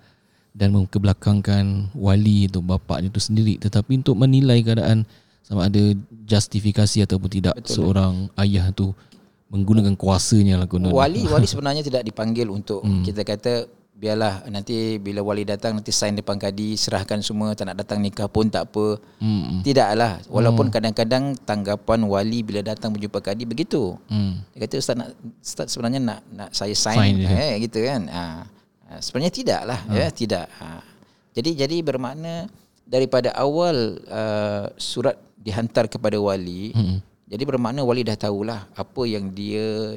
dan 0.57 0.73
mengkebelakangkan 0.73 1.93
wali 1.93 2.49
atau 2.49 2.65
bapa 2.65 2.99
itu 2.99 3.21
sendiri 3.21 3.55
tetapi 3.61 4.01
untuk 4.01 4.19
menilai 4.19 4.59
keadaan 4.65 5.07
sama 5.45 5.69
ada 5.69 5.95
justifikasi 6.27 7.07
ataupun 7.07 7.29
tidak 7.29 7.55
Betul 7.61 7.71
seorang 7.77 8.13
lah. 8.35 8.43
ayah 8.43 8.65
tu 8.73 8.91
menggunakan 9.51 9.93
kuasanya 9.99 10.55
lah 10.63 10.67
guna. 10.67 10.95
Wali 10.95 11.27
wali 11.27 11.43
sebenarnya 11.43 11.83
tidak 11.83 12.07
dipanggil 12.07 12.47
untuk 12.47 12.81
hmm. 12.87 13.03
kita 13.03 13.21
kata 13.27 13.53
biarlah 14.01 14.49
nanti 14.49 14.97
bila 14.97 15.21
wali 15.21 15.45
datang 15.45 15.77
nanti 15.77 15.93
sign 15.93 16.17
depan 16.17 16.41
kadi 16.41 16.73
serahkan 16.73 17.21
semua 17.21 17.53
tak 17.53 17.69
nak 17.69 17.85
datang 17.85 18.01
nikah 18.01 18.25
pun 18.25 18.49
tak 18.49 18.65
apa 18.73 18.97
hmm. 19.21 19.61
tidaklah 19.61 20.17
walaupun 20.25 20.65
hmm. 20.65 20.73
kadang-kadang 20.73 21.37
tanggapan 21.45 22.09
wali 22.09 22.41
bila 22.41 22.65
datang 22.65 22.89
berjumpa 22.97 23.21
kadi 23.21 23.45
begitu 23.45 23.93
hmm. 24.09 24.57
dia 24.57 24.65
kata 24.65 24.81
ustaz 24.81 24.97
nak 24.97 25.13
ustaz 25.37 25.67
sebenarnya 25.69 26.01
nak 26.01 26.19
nak 26.33 26.49
saya 26.49 26.73
sign, 26.73 27.21
sign 27.21 27.29
eh 27.29 27.61
gitu 27.61 27.85
kan 27.85 28.01
ha. 28.09 28.23
sebenarnya 28.97 29.33
tidaklah 29.37 29.79
hmm. 29.85 29.93
ya 29.93 30.07
tidak 30.09 30.45
ha. 30.57 30.81
jadi 31.37 31.49
jadi 31.61 31.75
bermakna 31.85 32.49
daripada 32.81 33.29
awal 33.37 34.01
uh, 34.09 34.65
surat 34.81 35.13
dihantar 35.37 35.85
kepada 35.85 36.17
wali 36.17 36.73
hmm. 36.73 37.10
Jadi 37.31 37.43
bermakna 37.47 37.79
wali 37.87 38.03
dah 38.03 38.19
tahulah 38.19 38.67
apa 38.75 39.01
yang 39.07 39.31
dia 39.31 39.95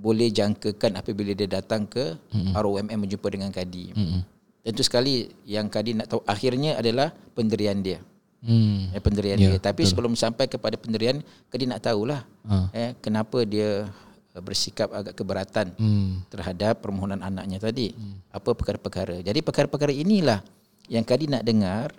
boleh 0.00 0.32
jangkakan 0.32 0.96
apabila 0.96 1.36
dia 1.36 1.44
datang 1.44 1.84
ke 1.84 2.16
mm-hmm. 2.32 2.56
ROMM 2.56 2.96
menjumpa 2.96 3.28
dengan 3.28 3.52
kadi. 3.52 3.92
Mm-hmm. 3.92 4.20
Tentu 4.64 4.82
sekali 4.86 5.28
yang 5.44 5.68
kadi 5.68 6.00
nak 6.00 6.08
tahu 6.08 6.24
akhirnya 6.24 6.80
adalah 6.80 7.12
penderian 7.36 7.76
dia. 7.84 8.00
Mm. 8.40 8.94
Eh, 8.96 9.02
penderian 9.02 9.36
yeah, 9.36 9.52
dia. 9.52 9.60
Tapi 9.60 9.84
betul. 9.84 9.90
sebelum 9.92 10.12
sampai 10.16 10.48
kepada 10.48 10.80
penderian, 10.80 11.20
kadi 11.52 11.68
nak 11.68 11.84
tahulah 11.84 12.24
uh. 12.48 12.70
eh, 12.72 12.96
kenapa 13.04 13.42
dia 13.42 13.90
eh, 14.32 14.40
bersikap 14.40 14.88
agak 14.94 15.12
keberatan 15.18 15.74
mm. 15.76 16.30
terhadap 16.30 16.80
permohonan 16.80 17.20
anaknya 17.20 17.60
tadi. 17.60 17.92
Mm. 17.92 18.32
Apa 18.32 18.56
perkara-perkara. 18.56 19.20
Jadi 19.20 19.44
perkara-perkara 19.44 19.92
inilah 19.92 20.40
yang 20.88 21.04
kadi 21.04 21.28
nak 21.28 21.44
dengar 21.44 21.92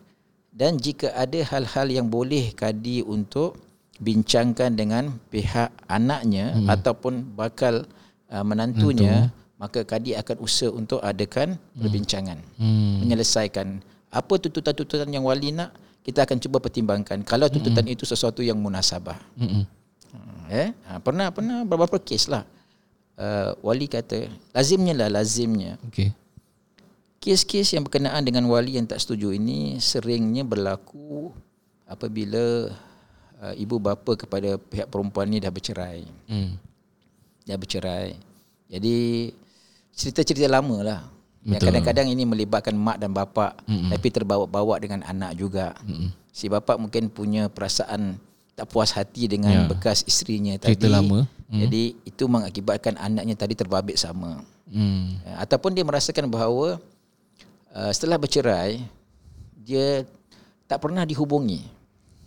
dan 0.50 0.82
jika 0.82 1.14
ada 1.14 1.46
hal-hal 1.46 1.88
yang 1.94 2.08
boleh 2.10 2.56
kadi 2.58 3.06
untuk 3.06 3.69
bincangkan 4.00 4.80
dengan 4.80 5.20
pihak 5.28 5.76
anaknya 5.92 6.56
hmm. 6.56 6.72
ataupun 6.72 7.36
bakal 7.36 7.84
uh, 8.32 8.44
menantunya 8.48 9.28
Mentu. 9.28 9.60
maka 9.60 9.80
kadi 9.84 10.16
akan 10.16 10.38
usaha 10.40 10.72
untuk 10.72 11.04
adakan 11.04 11.60
hmm. 11.60 11.80
perbincangan 11.84 12.40
hmm. 12.56 13.04
menyelesaikan 13.04 13.84
apa 14.10 14.34
tuntutan-tuntutan 14.40 15.12
yang 15.12 15.28
wali 15.28 15.52
nak 15.52 15.76
kita 16.02 16.24
akan 16.24 16.40
cuba 16.40 16.64
pertimbangkan 16.64 17.22
kalau 17.28 17.52
tuntutan 17.52 17.84
hmm. 17.86 17.94
itu 18.00 18.08
sesuatu 18.08 18.40
yang 18.40 18.56
munasabah 18.56 19.20
hmm. 19.36 19.64
eh 20.48 20.72
ha, 20.88 21.04
pernah 21.04 21.28
pernah 21.36 21.68
beberapa 21.68 22.00
kes 22.00 22.32
lah 22.32 22.48
uh, 23.20 23.52
wali 23.60 23.92
kata 23.92 24.32
lazimnya 24.56 24.96
lah 24.96 25.12
lazimnya 25.12 25.76
okay. 25.84 26.16
kes-kes 27.20 27.76
yang 27.76 27.84
berkenaan 27.84 28.24
dengan 28.24 28.48
wali 28.48 28.80
yang 28.80 28.88
tak 28.88 29.04
setuju 29.04 29.36
ini 29.36 29.76
seringnya 29.84 30.48
berlaku 30.48 31.36
apabila 31.84 32.72
uh, 33.42 33.56
ibu 33.56 33.80
bapa 33.80 34.16
kepada 34.20 34.60
pihak 34.60 34.88
perempuan 34.92 35.28
ni 35.32 35.40
dah 35.40 35.52
bercerai. 35.52 36.06
Hmm. 36.28 36.60
Dah 37.48 37.58
bercerai. 37.58 38.16
Jadi 38.70 39.30
cerita-cerita 39.96 40.48
lama 40.48 40.78
lah. 40.86 41.02
Yang 41.44 41.72
kadang-kadang 41.72 42.08
ini 42.12 42.28
melibatkan 42.28 42.76
mak 42.76 43.00
dan 43.00 43.16
bapa 43.16 43.56
mm 43.64 43.96
tapi 43.96 44.08
terbawa-bawa 44.12 44.76
dengan 44.78 45.02
anak 45.08 45.40
juga. 45.40 45.72
Mm-mm. 45.88 46.12
Si 46.36 46.52
bapa 46.52 46.76
mungkin 46.76 47.08
punya 47.08 47.48
perasaan 47.48 48.20
tak 48.60 48.68
puas 48.68 48.92
hati 48.92 49.32
dengan 49.32 49.66
yeah. 49.66 49.68
bekas 49.72 50.04
isterinya 50.04 50.60
tadi. 50.60 50.76
Cerita 50.76 50.92
lama. 50.92 51.24
Mm. 51.48 51.60
Jadi 51.64 51.84
itu 52.04 52.24
mengakibatkan 52.28 53.00
anaknya 53.00 53.40
tadi 53.40 53.56
terbabit 53.56 53.96
sama. 53.96 54.44
Mm. 54.68 55.24
Ataupun 55.40 55.72
dia 55.72 55.88
merasakan 55.88 56.28
bahawa 56.28 56.78
uh, 57.72 57.92
setelah 57.96 58.20
bercerai 58.20 58.84
dia 59.64 60.04
tak 60.68 60.84
pernah 60.84 61.08
dihubungi. 61.08 61.79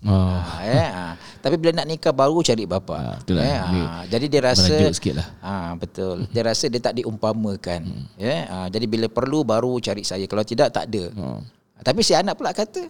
Oh. 0.02 0.34
Ha, 0.34 0.66
eh, 0.66 0.88
ha. 0.90 1.06
Tapi 1.38 1.54
bila 1.62 1.78
nak 1.78 1.86
nikah 1.86 2.10
baru 2.10 2.42
cari 2.42 2.66
bapa. 2.66 3.22
Ha, 3.22 3.38
eh, 3.38 3.58
ha. 3.58 4.02
Jadi 4.10 4.26
dia 4.26 4.42
rasa 4.42 4.74
lah. 5.14 5.28
ha, 5.38 5.54
betul. 5.78 6.26
Dia 6.34 6.42
rasa 6.42 6.66
dia 6.66 6.82
tak 6.82 6.98
diumpamakan. 6.98 7.80
Hmm. 7.86 8.04
Eh, 8.18 8.42
ha. 8.50 8.66
Jadi 8.66 8.86
bila 8.90 9.06
perlu 9.06 9.46
baru 9.46 9.78
cari 9.78 10.02
saya. 10.02 10.26
Kalau 10.26 10.42
tidak 10.42 10.74
tak 10.74 10.90
ada. 10.90 11.04
Oh. 11.14 11.38
Tapi 11.82 12.02
si 12.02 12.18
anak 12.18 12.34
pula 12.34 12.50
kata, 12.50 12.82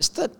Ustaz, 0.00 0.32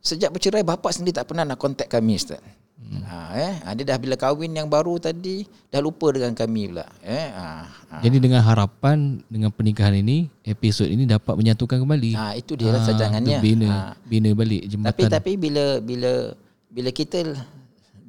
sejak 0.00 0.32
bercerai 0.32 0.64
bapa 0.64 0.88
sendiri 0.88 1.20
tak 1.20 1.28
pernah 1.28 1.44
nak 1.44 1.60
kontak 1.60 1.92
kami 1.92 2.16
Ustaz. 2.16 2.40
Hmm. 2.82 3.02
Ha, 3.06 3.18
eh, 3.38 3.54
ha, 3.62 3.68
dia 3.72 3.84
dah 3.88 3.98
bila 4.00 4.18
kahwin 4.18 4.52
yang 4.52 4.68
baru 4.68 4.98
tadi 4.98 5.46
dah 5.70 5.80
lupa 5.80 6.12
dengan 6.12 6.34
kami 6.34 6.72
pula. 6.72 6.86
Eh, 7.00 7.28
ha, 7.32 7.64
ha. 7.68 7.96
Jadi 8.02 8.18
dengan 8.18 8.42
harapan 8.44 9.22
dengan 9.30 9.54
pernikahan 9.54 9.96
ini 9.96 10.28
episod 10.42 10.84
ini 10.90 11.06
dapat 11.06 11.38
menyatukan 11.38 11.80
kembali. 11.80 12.12
Ha, 12.18 12.36
itu 12.36 12.58
dia 12.58 12.74
ha, 12.74 12.82
sajangannya. 12.82 13.38
Bina, 13.40 13.68
ha. 13.70 13.78
bina 14.04 14.30
balik 14.36 14.68
jembatan. 14.68 14.92
Tapi 14.92 15.02
tapi 15.08 15.32
bila 15.40 15.78
bila 15.80 16.36
bila 16.68 16.90
kita 16.92 17.24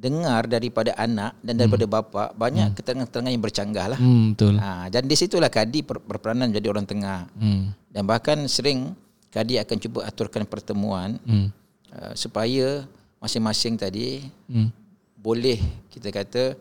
dengar 0.04 0.44
daripada 0.44 0.92
anak 1.00 1.32
dan 1.40 1.56
daripada 1.56 1.88
hmm. 1.88 1.94
bapa 1.96 2.24
banyak 2.36 2.68
hmm. 2.68 2.76
keterangan-keterangan 2.76 3.32
yang 3.32 3.44
bercanggah 3.44 3.86
lah. 3.96 3.98
Hmm, 3.98 4.36
betul. 4.36 4.54
Ha, 4.60 4.92
dan 4.92 5.08
di 5.08 5.16
situlah 5.16 5.48
kadi 5.48 5.80
berperanan 5.80 6.52
jadi 6.52 6.68
orang 6.68 6.84
tengah. 6.84 7.24
Hmm. 7.40 7.72
Dan 7.88 8.04
bahkan 8.04 8.44
sering 8.44 8.92
kadi 9.32 9.56
akan 9.64 9.76
cuba 9.80 10.04
aturkan 10.04 10.44
pertemuan 10.44 11.16
hmm. 11.24 11.48
uh, 11.96 12.12
supaya 12.12 12.84
masing-masing 13.24 13.80
tadi 13.80 14.28
hmm. 14.52 14.68
boleh 15.16 15.56
kita 15.88 16.12
kata 16.12 16.52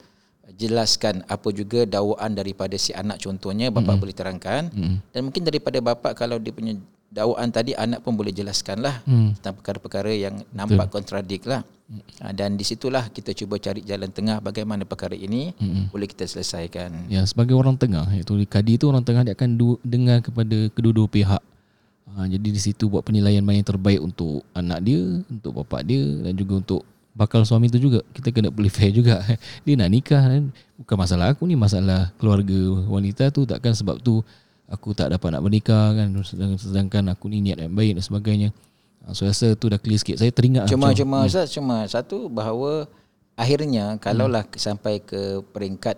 jelaskan 0.56 1.24
apa 1.28 1.52
juga 1.52 1.84
dakwaan 1.84 2.32
daripada 2.36 2.76
si 2.80 2.96
anak 2.96 3.20
contohnya 3.20 3.68
bapa 3.72 3.96
hmm. 3.96 4.00
boleh 4.00 4.16
terangkan 4.16 4.72
hmm. 4.72 4.96
dan 5.12 5.22
mungkin 5.28 5.44
daripada 5.44 5.84
bapa 5.84 6.16
kalau 6.16 6.40
dia 6.40 6.56
punya 6.56 6.80
dakwaan 7.14 7.54
tadi 7.54 7.78
anak 7.78 8.02
pun 8.02 8.18
boleh 8.18 8.34
jelaskanlah 8.34 9.06
hmm. 9.06 9.40
tentang 9.40 9.56
perkara-perkara 9.62 10.12
yang 10.12 10.36
nampak 10.52 10.90
Betul. 10.90 10.96
kontradik 11.00 11.46
lah 11.48 11.62
hmm. 11.64 12.34
dan 12.36 12.60
di 12.60 12.66
situlah 12.66 13.08
kita 13.08 13.32
cuba 13.32 13.56
cari 13.62 13.86
jalan 13.86 14.10
tengah 14.12 14.42
bagaimana 14.44 14.84
perkara 14.84 15.14
ini 15.16 15.54
hmm. 15.56 15.94
boleh 15.94 16.08
kita 16.10 16.28
selesaikan 16.28 17.08
ya 17.08 17.24
sebagai 17.24 17.54
orang 17.56 17.78
tengah 17.80 18.10
iaitu 18.12 18.36
kadi 18.50 18.82
itu 18.82 18.90
orang 18.90 19.06
tengah 19.06 19.24
dia 19.24 19.38
akan 19.38 19.80
dengar 19.86 20.26
kepada 20.26 20.58
kedua-dua 20.74 21.08
pihak 21.08 21.42
Ha, 22.04 22.28
jadi 22.28 22.48
di 22.52 22.60
situ 22.60 22.92
buat 22.92 23.02
penilaian 23.02 23.42
mana 23.42 23.64
yang 23.64 23.70
terbaik 23.70 24.04
untuk 24.04 24.44
anak 24.52 24.84
dia, 24.84 25.02
untuk 25.32 25.64
bapa 25.64 25.82
dia 25.82 26.04
dan 26.22 26.36
juga 26.36 26.60
untuk 26.60 26.82
bakal 27.16 27.48
suami 27.48 27.72
tu 27.72 27.80
juga. 27.80 28.04
Kita 28.12 28.30
kena 28.30 28.52
boleh 28.52 28.70
fair 28.70 28.92
juga. 28.92 29.24
Dia 29.66 29.74
nak 29.80 29.90
nikah 29.90 30.22
kan. 30.22 30.44
Bukan 30.82 30.96
masalah 30.98 31.32
aku 31.32 31.48
ni, 31.48 31.56
masalah 31.56 32.12
keluarga 32.20 32.58
wanita 32.90 33.30
tu 33.30 33.46
takkan 33.46 33.72
sebab 33.72 34.02
tu 34.02 34.20
aku 34.68 34.98
tak 34.98 35.14
dapat 35.16 35.30
nak 35.32 35.42
bernikah 35.46 35.94
kan. 35.96 36.10
Sedangkan 36.60 37.08
aku 37.14 37.32
ni 37.32 37.40
niat 37.40 37.62
yang 37.64 37.74
baik 37.74 37.98
dan 37.98 38.04
sebagainya. 38.04 38.50
Ha, 39.06 39.16
so 39.16 39.24
rasa 39.24 39.56
tu 39.56 39.72
dah 39.72 39.80
clear 39.80 39.98
sikit. 39.98 40.20
Saya 40.20 40.30
teringat. 40.34 40.68
Cuma, 40.68 40.92
cuma, 40.92 41.24
hmm. 41.24 41.50
cuma 41.50 41.76
satu 41.88 42.28
bahawa 42.28 42.86
akhirnya 43.40 43.96
kalaulah 43.98 44.44
hmm. 44.44 44.60
sampai 44.60 45.02
ke 45.02 45.42
peringkat 45.56 45.98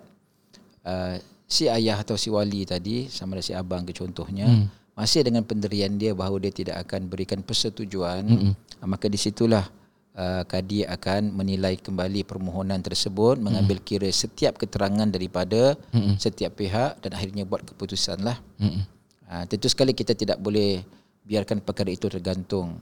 uh, 0.86 1.18
si 1.44 1.68
ayah 1.68 2.00
atau 2.00 2.16
si 2.16 2.32
wali 2.32 2.64
tadi 2.64 3.10
sama 3.12 3.36
ada 3.36 3.42
si 3.44 3.52
abang 3.52 3.84
ke 3.84 3.92
contohnya 3.92 4.48
hmm 4.48 4.85
masih 4.96 5.20
dengan 5.22 5.44
pendirian 5.44 5.92
dia 6.00 6.16
bahawa 6.16 6.40
dia 6.40 6.50
tidak 6.50 6.88
akan 6.88 7.12
berikan 7.12 7.44
persetujuan 7.44 8.24
mm-hmm. 8.24 8.52
maka 8.88 9.12
disitulah 9.12 9.68
uh, 10.16 10.42
kadi 10.48 10.88
akan 10.88 11.36
menilai 11.36 11.76
kembali 11.76 12.24
permohonan 12.24 12.80
tersebut 12.80 13.36
mm-hmm. 13.36 13.44
mengambil 13.44 13.78
kira 13.84 14.08
setiap 14.08 14.56
keterangan 14.56 15.04
daripada 15.04 15.76
mm-hmm. 15.92 16.16
setiap 16.16 16.56
pihak 16.56 16.96
dan 17.04 17.12
akhirnya 17.12 17.44
buat 17.44 17.60
keputusan 17.68 18.24
lah 18.24 18.40
mm-hmm. 18.56 18.82
uh, 19.28 19.44
tentu 19.44 19.68
sekali 19.68 19.92
kita 19.92 20.16
tidak 20.16 20.40
boleh 20.40 20.80
biarkan 21.26 21.58
perkara 21.60 21.90
itu 21.90 22.06
tergantung. 22.06 22.78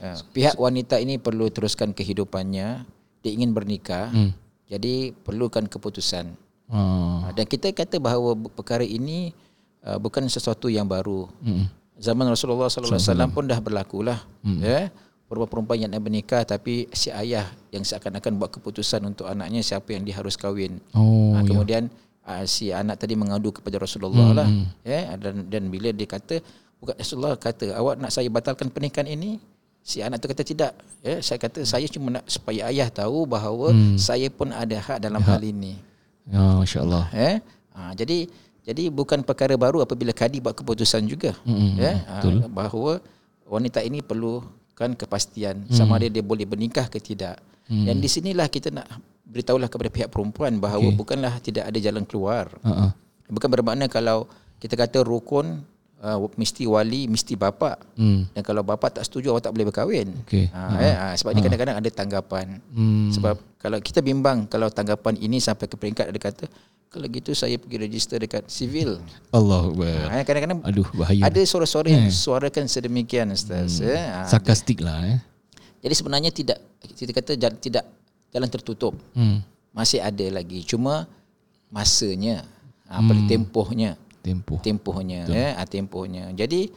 Uh, 0.00 0.16
pihak 0.32 0.56
wanita 0.56 0.96
ini 0.98 1.20
perlu 1.20 1.52
teruskan 1.52 1.92
kehidupannya, 1.92 2.82
dia 3.20 3.30
ingin 3.30 3.52
bernikah. 3.52 4.08
Hmm. 4.10 4.32
Jadi 4.64 5.12
perlukan 5.12 5.68
keputusan. 5.68 6.32
Uh. 6.72 7.28
Dan 7.36 7.44
kita 7.44 7.70
kata 7.76 8.00
bahawa 8.00 8.32
perkara 8.56 8.82
ini 8.82 9.36
uh, 9.84 9.98
bukan 10.00 10.26
sesuatu 10.26 10.72
yang 10.72 10.88
baru. 10.88 11.28
Hmm. 11.44 11.68
Zaman 11.94 12.26
Rasulullah 12.26 12.66
sallallahu 12.66 12.98
alaihi 12.98 13.08
wasallam 13.08 13.30
pun 13.30 13.44
dah 13.46 13.60
berlakulah. 13.60 14.18
Hmm. 14.42 14.60
Ya. 14.60 14.90
Perempuan-perempuan 15.24 15.78
yang 15.80 15.90
nak 15.94 16.02
bernikah 16.04 16.42
tapi 16.44 16.90
si 16.92 17.08
ayah 17.08 17.48
yang 17.72 17.80
seakan-akan 17.80 18.36
buat 18.36 18.50
keputusan 18.60 19.00
untuk 19.08 19.24
anaknya 19.24 19.64
siapa 19.64 19.96
yang 19.96 20.04
dia 20.04 20.20
harus 20.20 20.36
kahwin. 20.36 20.82
Oh, 20.92 21.32
uh, 21.32 21.42
kemudian 21.48 21.88
ya. 22.26 22.42
uh, 22.42 22.44
si 22.44 22.68
anak 22.74 23.00
tadi 23.00 23.16
mengadu 23.16 23.48
kepada 23.52 23.80
Rasulullah 23.80 24.30
hmm. 24.30 24.36
lah. 24.36 24.48
Ya 24.84 25.16
dan 25.16 25.48
dan 25.48 25.72
bila 25.72 25.94
dia 25.96 26.04
kata 26.04 26.44
bukan 26.76 26.94
Rasulullah 27.00 27.40
kata 27.40 27.72
awak 27.72 27.96
nak 27.96 28.12
saya 28.12 28.28
batalkan 28.28 28.68
pernikahan 28.68 29.08
ini 29.08 29.40
si 29.84 30.00
anak 30.00 30.20
tu 30.20 30.28
kata 30.32 30.44
tidak 30.44 30.72
ya 31.04 31.20
saya 31.20 31.36
kata 31.36 31.60
saya 31.68 31.84
cuma 31.92 32.20
nak 32.20 32.24
supaya 32.24 32.72
ayah 32.72 32.88
tahu 32.88 33.28
bahawa 33.28 33.72
hmm. 33.72 34.00
saya 34.00 34.32
pun 34.32 34.48
ada 34.48 34.80
hak 34.80 34.96
dalam 35.00 35.20
hak. 35.20 35.28
hal 35.28 35.42
ini 35.44 35.76
ya 36.24 36.56
masyaallah 36.56 37.04
ya 37.12 37.32
ha, 37.76 37.92
jadi 37.92 38.24
jadi 38.64 38.88
bukan 38.88 39.20
perkara 39.20 39.54
baru 39.60 39.84
apabila 39.84 40.10
kadi 40.16 40.40
buat 40.40 40.56
keputusan 40.56 41.04
juga 41.04 41.36
hmm, 41.44 41.70
ya 41.76 41.92
ha, 42.08 42.24
bahawa 42.48 42.98
wanita 43.44 43.84
ini 43.84 44.00
perlu 44.00 44.40
kan 44.74 44.96
kepastian 44.96 45.68
hmm. 45.68 45.76
sama 45.76 46.00
ada 46.00 46.08
dia 46.08 46.24
boleh 46.24 46.48
bernikah 46.48 46.88
ke 46.88 46.98
tidak 46.98 47.38
hmm. 47.68 47.86
dan 47.86 47.96
di 48.00 48.08
sinilah 48.08 48.48
kita 48.48 48.72
nak 48.72 48.88
beritahulah 49.28 49.68
kepada 49.68 49.90
pihak 49.92 50.08
perempuan 50.10 50.58
bahawa 50.58 50.88
okay. 50.90 50.96
bukanlah 50.96 51.34
tidak 51.44 51.64
ada 51.68 51.78
jalan 51.78 52.04
keluar 52.08 52.50
uh-uh. 52.64 52.90
bukan 53.30 53.48
bermakna 53.52 53.86
kalau 53.86 54.26
kita 54.58 54.80
kata 54.80 55.04
rukun 55.04 55.62
uh, 56.00 56.18
mesti 56.34 56.64
wali 56.64 57.06
mesti 57.06 57.36
bapa 57.36 57.76
hmm. 58.00 58.32
dan 58.32 58.42
kalau 58.42 58.64
bapa 58.64 58.88
tak 58.88 59.04
setuju 59.04 59.36
awak 59.36 59.44
tak 59.44 59.52
boleh 59.52 59.68
berkahwin 59.68 60.08
okay. 60.24 60.48
ha, 60.50 60.72
uh-huh. 60.72 60.80
eh, 60.80 60.94
ha, 60.94 61.06
sebab 61.14 61.30
uh-huh. 61.32 61.42
ni 61.42 61.46
kadang-kadang 61.46 61.76
ada 61.78 61.90
tanggapan 61.92 62.46
hmm. 62.72 63.12
sebab 63.12 63.36
kalau 63.60 63.78
kita 63.80 64.00
bimbang 64.04 64.44
kalau 64.48 64.68
tanggapan 64.68 65.16
ini 65.20 65.40
sampai 65.40 65.68
ke 65.68 65.76
peringkat 65.76 66.08
ada 66.10 66.20
kata 66.20 66.44
kalau 66.94 67.10
gitu 67.10 67.34
saya 67.34 67.58
pergi 67.58 67.76
register 67.82 68.22
dekat 68.22 68.46
sivil 68.46 69.02
Allah 69.34 69.66
ha, 70.06 70.22
kadang-kadang 70.22 70.62
aduh 70.62 70.86
bahaya 70.94 71.26
ada 71.26 71.40
suara-suara 71.42 71.90
yang 71.90 72.06
eh. 72.06 72.14
suarakan 72.14 72.70
sedemikian 72.70 73.34
ustaz 73.34 73.82
hmm. 73.82 73.90
eh. 73.90 73.98
ha, 74.14 74.30
sarkastik 74.30 74.78
lah 74.78 75.02
eh. 75.02 75.18
jadi 75.82 75.94
sebenarnya 75.98 76.30
tidak 76.30 76.62
kita 76.94 77.10
kata 77.10 77.34
tidak 77.58 77.82
jalan 78.30 78.46
tertutup 78.46 78.94
hmm. 79.18 79.42
masih 79.74 79.98
ada 79.98 80.22
lagi 80.30 80.62
cuma 80.62 81.10
masanya 81.74 82.46
ha, 82.86 83.02
hmm. 83.02 83.26
tempohnya 83.26 83.98
tempoh 84.24 84.62
tempohnya 84.62 85.26
ya 85.26 85.58
uh, 85.58 85.66
tempohnya 85.68 86.32
jadi 86.32 86.72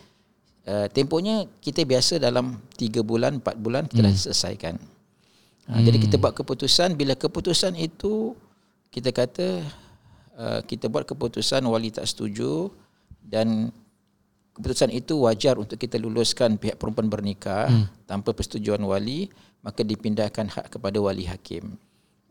uh, 0.67 0.88
tempohnya 0.91 1.47
kita 1.63 1.88
biasa 1.88 2.19
dalam 2.19 2.60
3 2.75 3.06
bulan 3.06 3.39
4 3.39 3.63
bulan 3.63 3.84
kita 3.88 4.01
hmm. 4.03 4.08
dah 4.12 4.13
selesaikan 4.17 4.75
uh, 4.75 5.71
hmm. 5.77 5.86
jadi 5.86 5.97
kita 6.03 6.15
buat 6.19 6.34
keputusan 6.36 6.97
bila 6.99 7.15
keputusan 7.15 7.77
itu 7.80 8.36
kita 8.91 9.15
kata 9.15 9.63
uh, 10.38 10.62
kita 10.63 10.88
buat 10.88 11.04
keputusan 11.10 11.65
wali 11.65 11.89
tak 11.89 12.06
setuju 12.06 12.69
dan 13.26 13.73
keputusan 14.56 14.93
itu 14.93 15.21
wajar 15.26 15.58
untuk 15.58 15.78
kita 15.78 16.00
luluskan 16.00 16.58
pihak 16.58 16.78
perempuan 16.78 17.10
bernikah 17.10 17.67
hmm. 17.69 18.08
tanpa 18.10 18.34
persetujuan 18.34 18.82
wali 18.86 19.30
maka 19.65 19.82
dipindahkan 19.82 20.47
hak 20.47 20.78
kepada 20.78 20.97
wali 21.02 21.26
hakim 21.26 21.76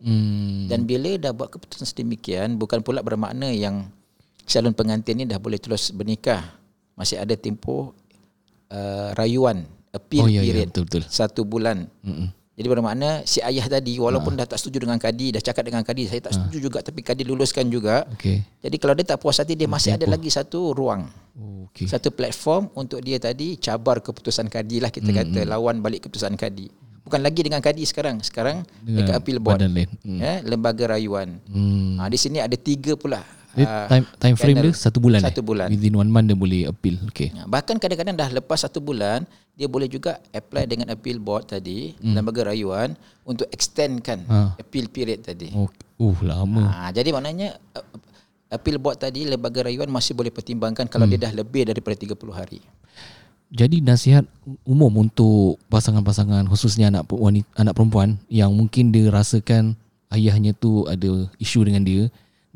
hmm. 0.00 0.70
dan 0.70 0.86
bila 0.86 1.18
dah 1.18 1.30
buat 1.34 1.50
keputusan 1.52 1.86
sedemikian 1.86 2.56
bukan 2.56 2.80
pula 2.82 3.02
bermakna 3.02 3.50
yang 3.50 3.90
calon 4.46 4.74
pengantin 4.74 5.22
ni 5.22 5.24
dah 5.26 5.38
boleh 5.42 5.58
terus 5.58 5.90
bernikah 5.90 6.42
masih 6.94 7.20
ada 7.20 7.34
tempoh 7.34 7.92
uh, 8.70 9.10
rayuan 9.18 9.66
appeal 9.90 10.26
oh, 10.26 10.30
ya, 10.30 10.40
ya 10.40 10.54
period 10.54 10.68
ya, 10.68 10.70
betul, 10.70 10.84
betul. 10.86 11.02
satu 11.06 11.42
bulan 11.42 11.86
Mm-mm. 12.02 12.30
Jadi 12.56 12.66
bermakna 12.72 13.20
si 13.28 13.44
ayah 13.44 13.68
tadi 13.68 14.00
walaupun 14.00 14.32
ha. 14.32 14.42
dah 14.42 14.46
tak 14.56 14.58
setuju 14.64 14.88
dengan 14.88 14.96
kadi 14.96 15.36
dah 15.36 15.42
cakap 15.44 15.68
dengan 15.68 15.84
kadi 15.84 16.08
saya 16.08 16.24
tak 16.24 16.32
ha. 16.32 16.36
setuju 16.40 16.58
juga 16.58 16.78
tapi 16.80 17.04
kadi 17.04 17.22
luluskan 17.28 17.68
juga 17.68 18.08
okay. 18.08 18.40
jadi 18.64 18.76
kalau 18.80 18.96
dia 18.96 19.04
tak 19.04 19.20
puas 19.20 19.36
hati 19.36 19.52
dia 19.52 19.68
masih 19.68 19.92
ada 19.92 20.08
lagi 20.08 20.32
satu 20.32 20.72
ruang 20.72 21.04
okay. 21.68 21.84
satu 21.84 22.08
platform 22.08 22.72
untuk 22.72 23.04
dia 23.04 23.20
tadi 23.20 23.60
cabar 23.60 24.00
keputusan 24.00 24.48
kadi 24.48 24.80
lah 24.80 24.88
kita 24.88 25.12
Mm-mm. 25.12 25.36
kata 25.36 25.40
lawan 25.44 25.84
balik 25.84 26.08
keputusan 26.08 26.32
kadi 26.40 26.72
bukan 27.04 27.20
lagi 27.20 27.40
dengan 27.44 27.60
kadi 27.60 27.84
sekarang 27.84 28.24
sekarang 28.24 28.64
dengan 28.80 29.04
dekat 29.04 29.14
appeal 29.20 29.38
board 29.38 29.60
mm. 29.60 30.18
ya, 30.18 30.40
lembaga 30.42 30.96
rayuan 30.96 31.36
mm. 31.44 32.00
ha, 32.00 32.08
di 32.08 32.16
sini 32.16 32.40
ada 32.40 32.56
tiga 32.56 32.96
pula 32.96 33.20
dia 33.56 33.66
time 33.88 34.04
time 34.20 34.36
frame 34.36 34.58
dia 34.68 34.72
satu 34.76 34.98
bulan 35.00 35.20
satu 35.24 35.40
eh? 35.40 35.46
bulan 35.48 35.68
within 35.72 35.96
one 35.96 36.10
month 36.12 36.28
dia 36.28 36.38
boleh 36.38 36.60
appeal 36.68 36.96
okay. 37.08 37.32
Ya, 37.32 37.48
bahkan 37.48 37.80
kadang-kadang 37.80 38.14
dah 38.14 38.28
lepas 38.28 38.60
satu 38.60 38.78
bulan 38.84 39.24
dia 39.56 39.66
boleh 39.66 39.88
juga 39.88 40.20
apply 40.36 40.68
dengan 40.68 40.92
appeal 40.92 41.16
board 41.16 41.56
tadi 41.56 41.96
hmm. 41.96 42.12
lembaga 42.12 42.52
rayuan 42.52 42.92
untuk 43.24 43.48
extendkan 43.48 44.22
ha. 44.28 44.52
appeal 44.60 44.92
period 44.92 45.24
tadi 45.24 45.50
oh 45.56 45.72
uh 45.96 46.18
lama 46.20 46.68
ha, 46.68 46.92
jadi 46.92 47.08
maknanya 47.16 47.56
appeal 48.52 48.76
board 48.76 49.00
tadi 49.00 49.24
lembaga 49.24 49.64
rayuan 49.64 49.88
masih 49.88 50.12
boleh 50.12 50.28
pertimbangkan 50.28 50.84
kalau 50.86 51.08
hmm. 51.08 51.16
dia 51.16 51.20
dah 51.24 51.32
lebih 51.32 51.64
daripada 51.64 51.96
30 51.96 52.12
hari 52.36 52.60
jadi 53.46 53.78
nasihat 53.78 54.26
umum 54.66 55.06
untuk 55.06 55.62
pasangan-pasangan 55.70 56.50
khususnya 56.50 56.90
anak 56.90 57.06
wanita, 57.08 57.46
anak 57.54 57.78
perempuan 57.78 58.18
yang 58.26 58.50
mungkin 58.50 58.90
dia 58.90 59.06
rasakan 59.08 59.78
ayahnya 60.10 60.50
tu 60.50 60.82
ada 60.90 61.30
isu 61.38 61.62
dengan 61.62 61.86
dia 61.86 62.02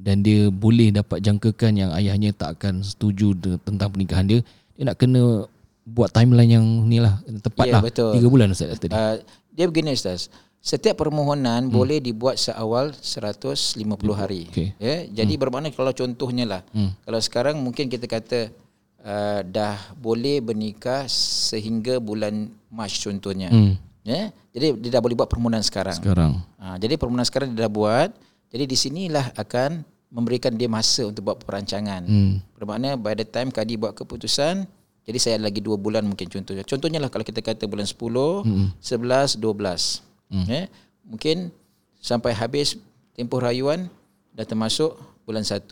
dan 0.01 0.25
dia 0.25 0.49
boleh 0.49 0.89
dapat 0.89 1.21
jangkakan 1.21 1.73
yang 1.77 1.91
ayahnya 1.93 2.33
tak 2.33 2.57
akan 2.57 2.81
setuju 2.81 3.37
tentang 3.61 3.93
pernikahan 3.93 4.25
dia 4.25 4.41
dia 4.75 4.89
nak 4.89 4.97
kena 4.97 5.45
buat 5.85 6.09
timeline 6.09 6.57
yang 6.57 6.67
ni 6.89 7.03
lah 7.05 7.21
tepat 7.45 7.67
ya, 7.69 7.73
lah 7.77 7.83
betul. 7.85 8.17
3 8.17 8.33
bulan 8.33 8.49
Ustaz 8.53 8.81
tadi 8.81 8.97
uh, 8.97 9.21
dia 9.53 9.69
begini 9.69 9.93
Ustaz 9.93 10.33
setiap 10.61 11.01
permohonan 11.01 11.69
hmm. 11.69 11.73
boleh 11.73 11.99
dibuat 12.01 12.37
seawal 12.37 12.93
150 12.97 13.81
hari 14.13 14.49
okay. 14.49 14.77
ya 14.81 15.09
jadi 15.09 15.33
hmm. 15.37 15.41
bermakna 15.41 15.69
kalau 15.73 15.93
contohnya 15.93 16.45
lah 16.49 16.63
hmm. 16.73 17.01
kalau 17.05 17.21
sekarang 17.21 17.57
mungkin 17.61 17.89
kita 17.89 18.05
kata 18.09 18.53
uh, 19.05 19.41
dah 19.45 19.77
boleh 19.97 20.45
bernikah 20.45 21.09
sehingga 21.09 21.97
bulan 22.01 22.53
Mac 22.69 22.93
contohnya 22.93 23.49
hmm. 23.49 23.73
ya 24.05 24.33
jadi 24.53 24.77
dia 24.77 24.91
dah 24.97 25.03
boleh 25.05 25.17
buat 25.17 25.29
permohonan 25.33 25.65
sekarang 25.65 25.97
sekarang 25.97 26.45
uh, 26.61 26.77
jadi 26.77 27.01
permohonan 27.01 27.25
sekarang 27.29 27.57
dia 27.57 27.65
dah 27.65 27.73
buat 27.73 28.13
jadi 28.51 28.67
di 28.67 28.77
sinilah 28.77 29.33
akan 29.39 29.87
memberikan 30.11 30.51
dia 30.59 30.67
masa 30.67 31.07
untuk 31.07 31.31
buat 31.31 31.39
perancangan. 31.47 32.03
Hmm. 32.03 32.43
Bermakna 32.59 32.99
by 32.99 33.15
the 33.15 33.23
time 33.23 33.55
kadi 33.55 33.79
buat 33.79 33.95
keputusan, 33.95 34.67
jadi 35.07 35.19
saya 35.23 35.35
ada 35.39 35.47
lagi 35.47 35.63
dua 35.63 35.79
bulan 35.79 36.03
mungkin 36.03 36.27
contohnya. 36.27 36.67
Contohnya 36.67 36.99
lah 36.99 37.09
kalau 37.09 37.23
kita 37.23 37.41
kata 37.41 37.71
bulan 37.71 37.87
10, 37.87 37.95
hmm. 37.95 38.69
11, 38.83 39.39
12. 39.39 40.03
Hmm. 40.35 40.47
Eh, 40.51 40.67
mungkin 41.07 41.55
sampai 42.03 42.35
habis 42.35 42.75
tempoh 43.15 43.39
rayuan 43.39 43.87
dah 44.35 44.47
termasuk 44.47 44.99
bulan 45.23 45.47
1. 45.47 45.67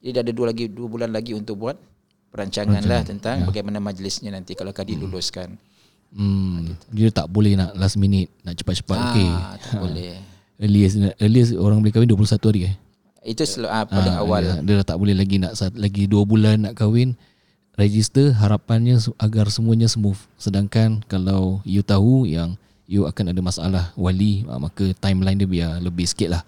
Jadi 0.00 0.16
ada 0.16 0.32
dua 0.32 0.52
lagi 0.52 0.64
dua 0.68 0.88
bulan 0.88 1.12
lagi 1.12 1.36
untuk 1.36 1.60
buat 1.60 1.76
perancangan, 2.32 2.80
lah 2.88 3.04
tentang 3.04 3.44
ya. 3.44 3.46
bagaimana 3.48 3.82
majlisnya 3.84 4.32
nanti 4.32 4.56
kalau 4.56 4.72
kadi 4.72 4.96
hmm. 4.96 5.02
luluskan. 5.08 5.56
Hmm. 6.12 6.68
Ha, 6.68 6.68
gitu. 6.68 6.84
Dia 6.92 7.08
tak 7.12 7.26
boleh 7.32 7.56
nak 7.56 7.72
last 7.80 7.96
minute, 7.96 8.28
nak 8.44 8.56
cepat-cepat. 8.60 8.96
Ah, 8.96 9.08
okay. 9.12 9.30
Tak 9.60 9.72
ha. 9.72 9.80
boleh 9.80 10.12
earliest 10.60 10.94
earliest 11.18 11.50
orang 11.56 11.80
boleh 11.80 11.92
kahwin 11.92 12.10
21 12.12 12.48
hari 12.52 12.60
eh. 12.70 12.74
Itu 13.24 13.44
sel- 13.44 13.68
uh, 13.68 13.84
paling 13.88 14.16
ha, 14.16 14.22
awal. 14.22 14.42
Dia, 14.44 14.54
dia 14.60 14.74
dah 14.80 14.86
tak 14.94 14.98
boleh 15.00 15.16
lagi 15.16 15.36
nak 15.40 15.56
lagi 15.76 16.04
2 16.04 16.24
bulan 16.24 16.68
nak 16.68 16.76
kahwin. 16.76 17.16
Register 17.80 18.36
harapannya 18.36 19.00
agar 19.16 19.48
semuanya 19.48 19.88
smooth. 19.88 20.18
Sedangkan 20.36 21.00
kalau 21.08 21.64
you 21.64 21.80
tahu 21.80 22.28
yang 22.28 22.60
you 22.84 23.08
akan 23.08 23.32
ada 23.32 23.40
masalah 23.40 23.84
wali 23.96 24.44
maka 24.44 24.92
timeline 25.00 25.40
dia 25.40 25.48
biar 25.48 25.80
lebih 25.80 26.04
sikit 26.04 26.28
lah. 26.28 26.42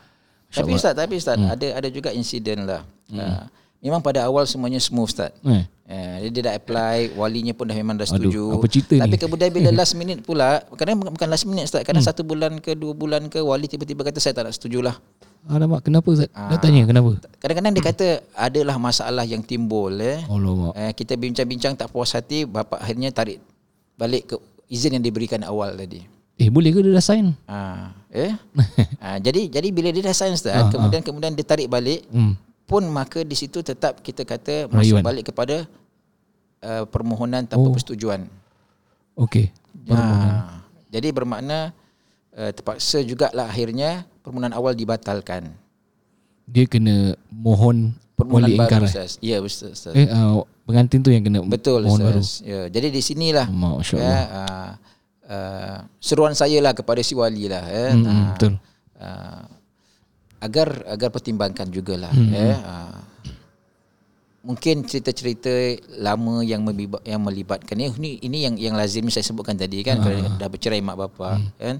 Tapi 0.52 0.76
Ustaz, 0.76 0.92
tapi 0.92 1.16
Ustaz, 1.16 1.40
hmm. 1.40 1.48
ada 1.48 1.68
ada 1.80 1.88
juga 1.88 2.12
insiden 2.12 2.68
lah. 2.68 2.84
Hmm. 3.08 3.16
Uh, 3.16 3.44
memang 3.82 3.98
pada 3.98 4.22
awal 4.24 4.46
semuanya 4.46 4.78
smooth 4.78 5.10
Ustaz. 5.10 5.34
Eh. 5.42 5.66
Uh, 5.92 6.30
dia 6.32 6.48
dah 6.48 6.54
apply, 6.56 7.12
walinya 7.18 7.52
pun 7.52 7.68
dah 7.68 7.76
memang 7.76 7.98
dah 7.98 8.08
setuju. 8.08 8.54
Aduh, 8.54 8.56
apa 8.56 8.66
cerita 8.70 8.94
Tapi 8.96 9.16
ni? 9.18 9.20
kemudian 9.20 9.50
bila 9.52 9.68
last 9.82 9.92
minute 9.98 10.24
pula, 10.24 10.62
kadang 10.78 11.02
bukan 11.02 11.28
last 11.28 11.44
minute 11.44 11.68
Ustaz, 11.68 11.84
kadang 11.84 12.00
hmm. 12.00 12.08
satu 12.14 12.22
bulan 12.24 12.62
ke 12.62 12.72
dua 12.78 12.96
bulan 12.96 13.28
ke, 13.28 13.42
wali 13.42 13.68
tiba-tiba 13.68 14.06
kata 14.06 14.22
saya 14.22 14.32
tak 14.32 14.48
nak 14.48 14.54
setujulah. 14.56 14.96
Alamak, 15.50 15.82
kenapa 15.84 16.06
Ustaz? 16.14 16.30
Dah 16.32 16.54
ah. 16.54 16.60
tanya 16.62 16.86
kenapa? 16.86 17.18
Kadang-kadang 17.42 17.72
dia 17.74 17.84
kata 17.84 18.06
adalah 18.38 18.78
masalah 18.78 19.26
yang 19.26 19.42
timbul. 19.42 19.92
Eh. 19.98 20.22
Alamak. 20.30 20.72
Eh, 20.78 20.92
kita 20.96 21.18
bincang-bincang 21.18 21.74
tak 21.76 21.90
puas 21.92 22.14
hati, 22.14 22.46
bapa 22.46 22.78
akhirnya 22.78 23.10
tarik 23.12 23.42
balik 23.98 24.32
ke 24.32 24.34
izin 24.72 24.96
yang 24.96 25.04
diberikan 25.04 25.42
awal 25.44 25.76
tadi. 25.76 26.06
Eh 26.40 26.48
boleh 26.48 26.72
ke 26.72 26.80
dia 26.80 26.94
dah 26.94 27.04
sign? 27.04 27.36
Ah, 27.44 27.92
eh? 28.08 28.32
ah, 29.04 29.20
jadi 29.20 29.50
jadi 29.52 29.68
bila 29.68 29.92
dia 29.92 30.08
dah 30.08 30.16
sign 30.16 30.32
Ustaz, 30.32 30.56
ah, 30.56 30.72
kemudian 30.72 31.02
ah. 31.02 31.06
kemudian 31.10 31.32
dia 31.36 31.44
tarik 31.44 31.68
balik, 31.68 32.06
hmm 32.08 32.51
pun 32.72 32.88
maka 32.88 33.20
di 33.20 33.36
situ 33.36 33.60
tetap 33.60 34.00
kita 34.00 34.24
kata 34.24 34.72
masuk 34.72 34.96
Rayuan. 34.96 35.04
balik 35.04 35.28
kepada 35.28 35.68
uh, 36.64 36.88
permohonan 36.88 37.44
tanpa 37.44 37.68
oh. 37.68 37.74
persetujuan. 37.76 38.24
Okey. 39.20 39.52
Ha, 39.92 40.64
jadi 40.88 41.12
bermakna 41.12 41.76
uh, 42.32 42.50
terpaksa 42.56 43.04
jugalah 43.04 43.44
akhirnya 43.44 44.08
permohonan 44.24 44.56
awal 44.56 44.72
dibatalkan. 44.72 45.52
dia 46.48 46.64
kena 46.66 47.14
mohon 47.30 47.92
Permohonan 48.12 48.44
wali 48.44 48.60
ingkar 48.60 48.80
baru 48.82 48.86
eh? 48.86 48.92
Ustaz. 48.92 49.10
Ya 49.24 49.36
Ustaz. 49.40 49.72
Ustaz. 49.72 49.92
eh 49.96 50.08
uh, 50.08 50.44
pengantin 50.68 51.00
tu 51.00 51.08
yang 51.12 51.24
kena 51.24 51.40
Betul 51.44 51.84
mohon 51.84 52.00
baru 52.00 52.20
Ustaz. 52.20 52.44
Ya, 52.44 52.68
jadi 52.68 52.88
di 52.92 53.00
sinilah 53.00 53.46
ya, 53.92 54.16
uh, 54.28 54.70
uh, 55.28 55.76
seruan 56.00 56.36
saya 56.36 56.60
lah 56.60 56.72
kepada 56.76 57.00
si 57.00 57.16
wali 57.16 57.48
lah 57.48 57.64
ya. 57.68 57.86
Hmm, 57.96 58.04
Uh, 58.04 58.24
betul. 58.36 58.52
uh, 59.00 59.42
agar 60.42 60.82
agar 60.90 61.08
pertimbangkan 61.14 61.70
jugalah 61.70 62.10
Hmm, 62.10 62.34
ya. 62.34 62.58
Uh, 62.58 62.98
mungkin 64.42 64.82
cerita-cerita 64.82 65.78
lama 66.02 66.42
yang 66.42 66.66
melibat, 66.66 66.98
yang 67.06 67.22
melibatkan 67.22 67.78
ni 67.78 67.86
ini 67.94 68.10
ini 68.26 68.38
yang 68.42 68.54
yang 68.58 68.74
lazim 68.74 69.06
saya 69.06 69.22
sebutkan 69.22 69.54
tadi 69.54 69.86
kan 69.86 70.02
uh. 70.02 70.34
dah 70.34 70.50
bercerai 70.50 70.82
mak 70.82 70.98
bapa 70.98 71.38
Hmm. 71.38 71.48
kan 71.54 71.76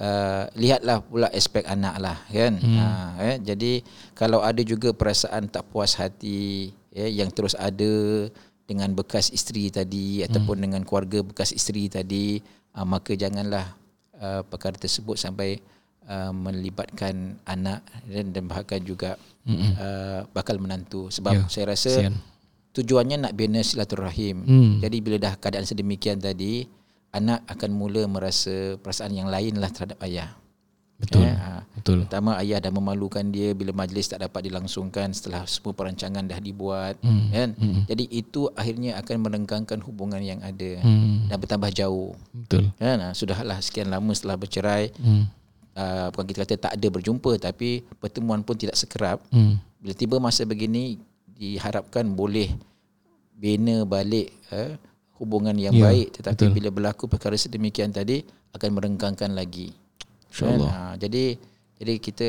uh, 0.00 0.42
lihatlah 0.56 1.04
pula 1.04 1.28
aspek 1.28 1.68
anak 1.68 1.94
lah 2.00 2.16
kan 2.32 2.56
Hmm. 2.56 2.80
uh, 2.80 3.10
eh, 3.28 3.36
jadi 3.44 3.84
kalau 4.16 4.40
ada 4.40 4.64
juga 4.64 4.96
perasaan 4.96 5.52
tak 5.52 5.68
puas 5.68 6.00
hati 6.00 6.72
ya 6.88 7.04
yang 7.04 7.28
terus 7.28 7.52
ada 7.52 8.24
dengan 8.64 8.88
bekas 8.96 9.28
isteri 9.28 9.68
tadi 9.68 10.24
ataupun 10.24 10.64
dengan 10.64 10.82
keluarga 10.88 11.20
bekas 11.20 11.52
isteri 11.52 11.92
tadi 11.92 12.40
uh, 12.72 12.88
maka 12.88 13.12
janganlah 13.20 13.76
uh, 14.16 14.40
perkara 14.48 14.80
tersebut 14.80 15.20
sampai 15.20 15.60
uh, 16.08 16.32
melibatkan 16.32 17.36
anak 17.44 17.84
dan, 18.08 18.32
dan 18.32 18.44
bahkan 18.48 18.80
juga 18.80 19.14
uh, 19.46 20.24
bakal 20.32 20.56
menantu 20.58 21.12
sebab 21.12 21.32
Ya, 21.36 21.44
saya 21.46 21.64
rasa 21.76 21.92
kesian. 21.92 22.16
tujuannya 22.72 23.28
nak 23.28 23.36
bina 23.36 23.60
silaturahim. 23.60 24.42
Hmm. 24.42 24.72
Jadi 24.80 24.96
bila 24.98 25.16
dah 25.20 25.34
keadaan 25.36 25.68
sedemikian 25.68 26.18
tadi 26.18 26.64
anak 27.08 27.44
akan 27.48 27.70
mula 27.72 28.04
merasa 28.04 28.76
perasaan 28.80 29.16
yang 29.16 29.28
lain 29.28 29.56
lah 29.56 29.72
terhadap 29.72 29.96
ayah. 30.04 30.36
betul 30.98 31.22
Eh, 31.22 31.30
ah. 31.30 31.62
betul 31.78 32.02
Pertama 32.10 32.34
ayah 32.42 32.58
dah 32.58 32.74
memalukan 32.74 33.22
dia 33.22 33.54
bila 33.54 33.70
majlis 33.70 34.10
tak 34.10 34.18
dapat 34.18 34.50
dilangsungkan 34.50 35.14
setelah 35.14 35.46
semua 35.46 35.70
perancangan 35.70 36.26
dah 36.26 36.42
dibuat 36.42 36.98
Hmm. 36.98 37.30
kan. 37.30 37.48
Jadi 37.86 38.04
itu 38.10 38.50
akhirnya 38.52 38.98
akan 38.98 39.16
merenggangkan 39.22 39.78
hubungan 39.86 40.18
yang 40.18 40.42
ada 40.42 40.82
hmm. 40.82 41.30
dan 41.30 41.38
bertambah 41.38 41.70
jauh. 41.70 42.18
betul 42.34 42.74
Kan 42.82 42.98
ah, 42.98 43.14
sudahlah 43.14 43.62
sekian 43.62 43.94
lama 43.94 44.10
setelah 44.10 44.34
bercerai 44.34 44.90
hmm. 44.98 45.37
Uh, 45.78 46.06
bukan 46.10 46.26
kita 46.26 46.38
kata 46.42 46.54
tak 46.58 46.72
ada 46.74 46.88
berjumpa 46.90 47.38
tapi 47.38 47.86
pertemuan 48.02 48.42
pun 48.42 48.58
tidak 48.58 48.74
sekerap. 48.74 49.22
Hmm. 49.30 49.62
Bila 49.78 49.94
tiba 49.94 50.16
masa 50.18 50.42
begini 50.42 50.98
diharapkan 51.38 52.02
boleh 52.10 52.50
bina 53.38 53.86
balik 53.86 54.34
uh, 54.50 54.74
hubungan 55.22 55.54
yang 55.54 55.74
Ya, 55.74 55.86
baik 55.86 56.18
tetapi 56.18 56.50
betul. 56.50 56.54
bila 56.54 56.68
berlaku 56.74 57.04
perkara 57.06 57.38
sedemikian 57.38 57.94
tadi 57.94 58.26
akan 58.54 58.68
merenggangkan 58.74 59.30
lagi. 59.34 59.70
InsyaAllah. 60.30 60.70
Kan? 60.70 60.82
Ah, 60.82 60.94
jadi 60.98 61.24
jadi 61.78 61.94
kita 62.02 62.28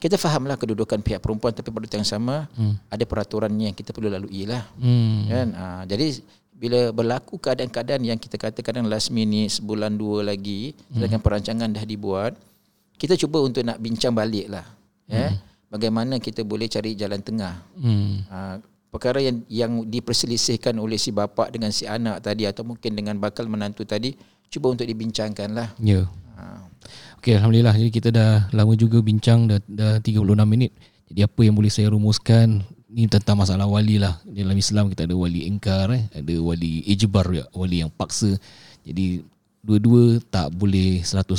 kita 0.00 0.16
fahamlah 0.16 0.56
kedudukan 0.56 1.04
pihak 1.04 1.20
perempuan 1.20 1.52
tapi 1.52 1.68
pada 1.68 1.84
yang 1.92 2.08
sama 2.08 2.48
hmm. 2.56 2.88
ada 2.88 3.04
peraturannya 3.04 3.68
yang 3.72 3.76
kita 3.76 3.92
perlu 3.92 4.08
lalui 4.08 4.48
lah. 4.48 4.64
hmm. 4.80 5.20
Kan? 5.28 5.48
Ah, 5.56 5.82
jadi 5.84 6.20
bila 6.60 6.92
berlaku 6.92 7.40
keadaan-keadaan 7.40 8.04
yang 8.04 8.20
kita 8.20 8.36
kata 8.36 8.60
kadang 8.60 8.84
last 8.84 9.08
minute 9.08 9.48
sebulan 9.48 9.96
dua 9.96 10.28
lagi 10.28 10.76
sedangkan 10.92 11.20
perancangan 11.24 11.72
dah 11.72 11.84
dibuat 11.88 12.36
kita 13.00 13.16
cuba 13.16 13.40
untuk 13.40 13.64
nak 13.64 13.80
bincang 13.80 14.12
balik 14.12 14.52
lah 14.52 14.68
ya 15.08 15.32
bagaimana 15.72 16.20
kita 16.20 16.44
boleh 16.44 16.68
cari 16.68 16.92
jalan 16.92 17.24
tengah 17.24 17.64
Hmm. 17.80 18.20
Ah, 18.28 18.60
perkara 18.92 19.24
yang 19.24 19.40
yang 19.48 19.72
diperselisihkan 19.88 20.76
oleh 20.76 21.00
si 21.00 21.10
bapa 21.14 21.48
dengan 21.48 21.72
si 21.72 21.88
anak 21.88 22.20
tadi 22.20 22.44
atau 22.44 22.66
mungkin 22.66 22.92
dengan 22.92 23.16
bakal 23.16 23.48
menantu 23.48 23.88
tadi 23.88 24.12
cuba 24.50 24.74
untuk 24.74 24.84
dibincangkan 24.84 25.48
lah 25.54 25.68
Ya. 25.80 26.04
Ah, 26.36 26.66
Okey, 27.20 27.36
alhamdulillah. 27.36 27.76
Jadi 27.76 27.90
kita 27.92 28.08
dah 28.08 28.48
lama 28.50 28.72
juga 28.72 28.98
bincang 29.04 29.44
dah 29.44 29.60
dah 29.68 30.00
36 30.00 30.24
minit. 30.48 30.72
Jadi 31.12 31.20
apa 31.20 31.40
yang 31.44 31.52
boleh 31.52 31.68
saya 31.68 31.92
rumuskan 31.92 32.64
ni 32.90 33.06
tentang 33.06 33.38
masalah 33.38 33.68
wali 33.68 34.00
lah. 34.00 34.18
Dalam 34.24 34.56
Islam 34.56 34.88
kita 34.88 35.04
ada 35.06 35.14
wali 35.14 35.44
ingkar 35.46 35.92
eh, 35.92 36.08
ada 36.10 36.34
wali 36.40 36.80
ijbar 36.88 37.28
juga, 37.28 37.44
wali 37.52 37.84
yang 37.84 37.92
paksa. 37.92 38.34
Jadi 38.82 39.20
dua-dua 39.60 40.18
tak 40.32 40.56
boleh 40.56 41.04
100% 41.04 41.36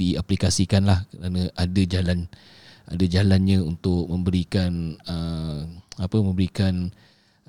diaplikasikan 0.00 0.82
lah 0.84 1.04
kerana 1.12 1.52
ada 1.52 1.82
jalan 1.84 2.24
ada 2.90 3.04
jalannya 3.06 3.62
untuk 3.62 4.10
memberikan 4.10 4.98
uh, 5.06 5.62
apa 6.00 6.16
memberikan 6.18 6.90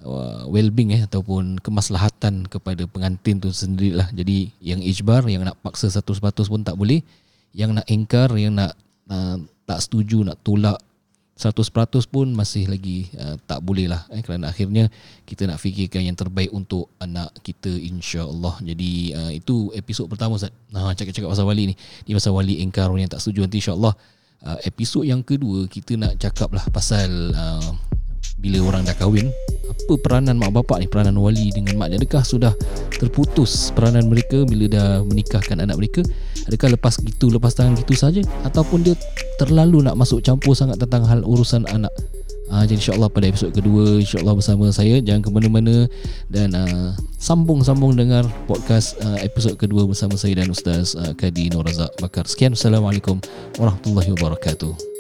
uh, 0.06 0.46
well-being 0.46 0.94
eh 0.94 1.02
ataupun 1.06 1.58
kemaslahatan 1.64 2.46
kepada 2.46 2.86
pengantin 2.86 3.42
tu 3.42 3.50
sendirilah. 3.50 4.12
Jadi 4.14 4.54
yang 4.62 4.84
ijbar 4.86 5.26
yang 5.26 5.48
nak 5.48 5.58
paksa 5.66 5.90
100% 5.90 6.22
pun 6.46 6.62
tak 6.62 6.78
boleh. 6.78 7.02
Yang 7.52 7.82
nak 7.82 7.88
ingkar, 7.90 8.30
yang 8.38 8.56
nak 8.56 8.78
uh, 9.10 9.42
tak 9.66 9.80
setuju, 9.82 10.24
nak 10.24 10.38
tolak 10.46 10.78
100% 11.40 12.12
pun 12.12 12.28
masih 12.38 12.70
lagi 12.70 13.10
uh, 13.18 13.34
tak 13.50 13.66
boleh 13.66 13.90
lah 13.90 14.06
eh, 14.14 14.22
kerana 14.22 14.54
akhirnya 14.54 14.92
kita 15.26 15.50
nak 15.50 15.58
fikirkan 15.58 16.06
yang 16.06 16.14
terbaik 16.14 16.54
untuk 16.54 16.92
anak 17.02 17.34
kita 17.42 17.72
insya-Allah. 17.72 18.62
Jadi 18.62 18.92
uh, 19.16 19.32
itu 19.34 19.74
episod 19.74 20.06
pertama 20.06 20.38
Ustaz. 20.38 20.54
Nah 20.70 20.94
cakap-cakap 20.94 21.32
pasal 21.32 21.48
wali 21.50 21.74
ni. 21.74 21.76
Ni 22.06 22.12
pasal 22.14 22.36
wali 22.36 22.62
orang 22.62 23.08
yang 23.08 23.12
tak 23.12 23.24
setuju 23.24 23.48
nanti 23.48 23.58
insya-Allah 23.58 23.94
uh, 24.46 24.58
episod 24.66 25.06
yang 25.06 25.22
kedua 25.22 25.70
kita 25.70 25.98
nak 25.98 26.18
cakap 26.18 26.50
lah 26.54 26.66
pasal 26.70 27.34
uh, 27.34 27.72
bila 28.42 28.58
orang 28.66 28.84
dah 28.84 28.98
kahwin 28.98 29.30
apa 29.72 29.94
peranan 30.02 30.36
mak 30.36 30.52
bapak 30.52 30.84
ni? 30.84 30.88
Peranan 30.90 31.16
wali 31.18 31.50
dengan 31.54 31.80
mak 31.80 31.96
adakah 31.96 32.24
sudah 32.26 32.54
terputus 32.96 33.72
peranan 33.72 34.12
mereka 34.12 34.44
bila 34.44 34.68
dah 34.68 34.88
menikahkan 35.08 35.64
anak 35.64 35.80
mereka? 35.80 36.02
Adakah 36.50 36.76
lepas 36.76 37.00
gitu 37.00 37.32
lepas 37.32 37.56
tangan 37.56 37.78
gitu 37.80 37.96
saja? 37.96 38.22
Ataupun 38.44 38.84
dia 38.84 38.96
terlalu 39.40 39.86
nak 39.86 39.96
masuk 39.96 40.20
campur 40.26 40.58
sangat 40.58 40.82
tentang 40.82 41.08
hal 41.08 41.24
urusan 41.24 41.64
anak? 41.72 41.94
Uh, 42.52 42.68
jadi 42.68 42.84
insyaAllah 42.84 43.08
pada 43.08 43.32
episod 43.32 43.48
kedua 43.56 44.04
InsyaAllah 44.04 44.36
bersama 44.36 44.68
saya. 44.76 45.00
Jangan 45.00 45.24
ke 45.24 45.30
mana-mana 45.32 45.88
Dan 46.28 46.52
uh, 46.52 46.92
sambung-sambung 47.16 47.96
dengar 47.96 48.28
Podcast 48.44 49.00
uh, 49.00 49.16
episod 49.24 49.56
kedua 49.56 49.88
Bersama 49.88 50.20
saya 50.20 50.36
dan 50.36 50.52
Ustaz 50.52 51.00
uh, 51.00 51.16
Kadi 51.16 51.48
Nur 51.48 51.64
Razak 51.64 51.96
Bakar. 52.04 52.28
Sekian. 52.28 52.52
Assalamualaikum 52.52 53.24
Warahmatullahi 53.56 54.12
Wabarakatuh 54.20 54.91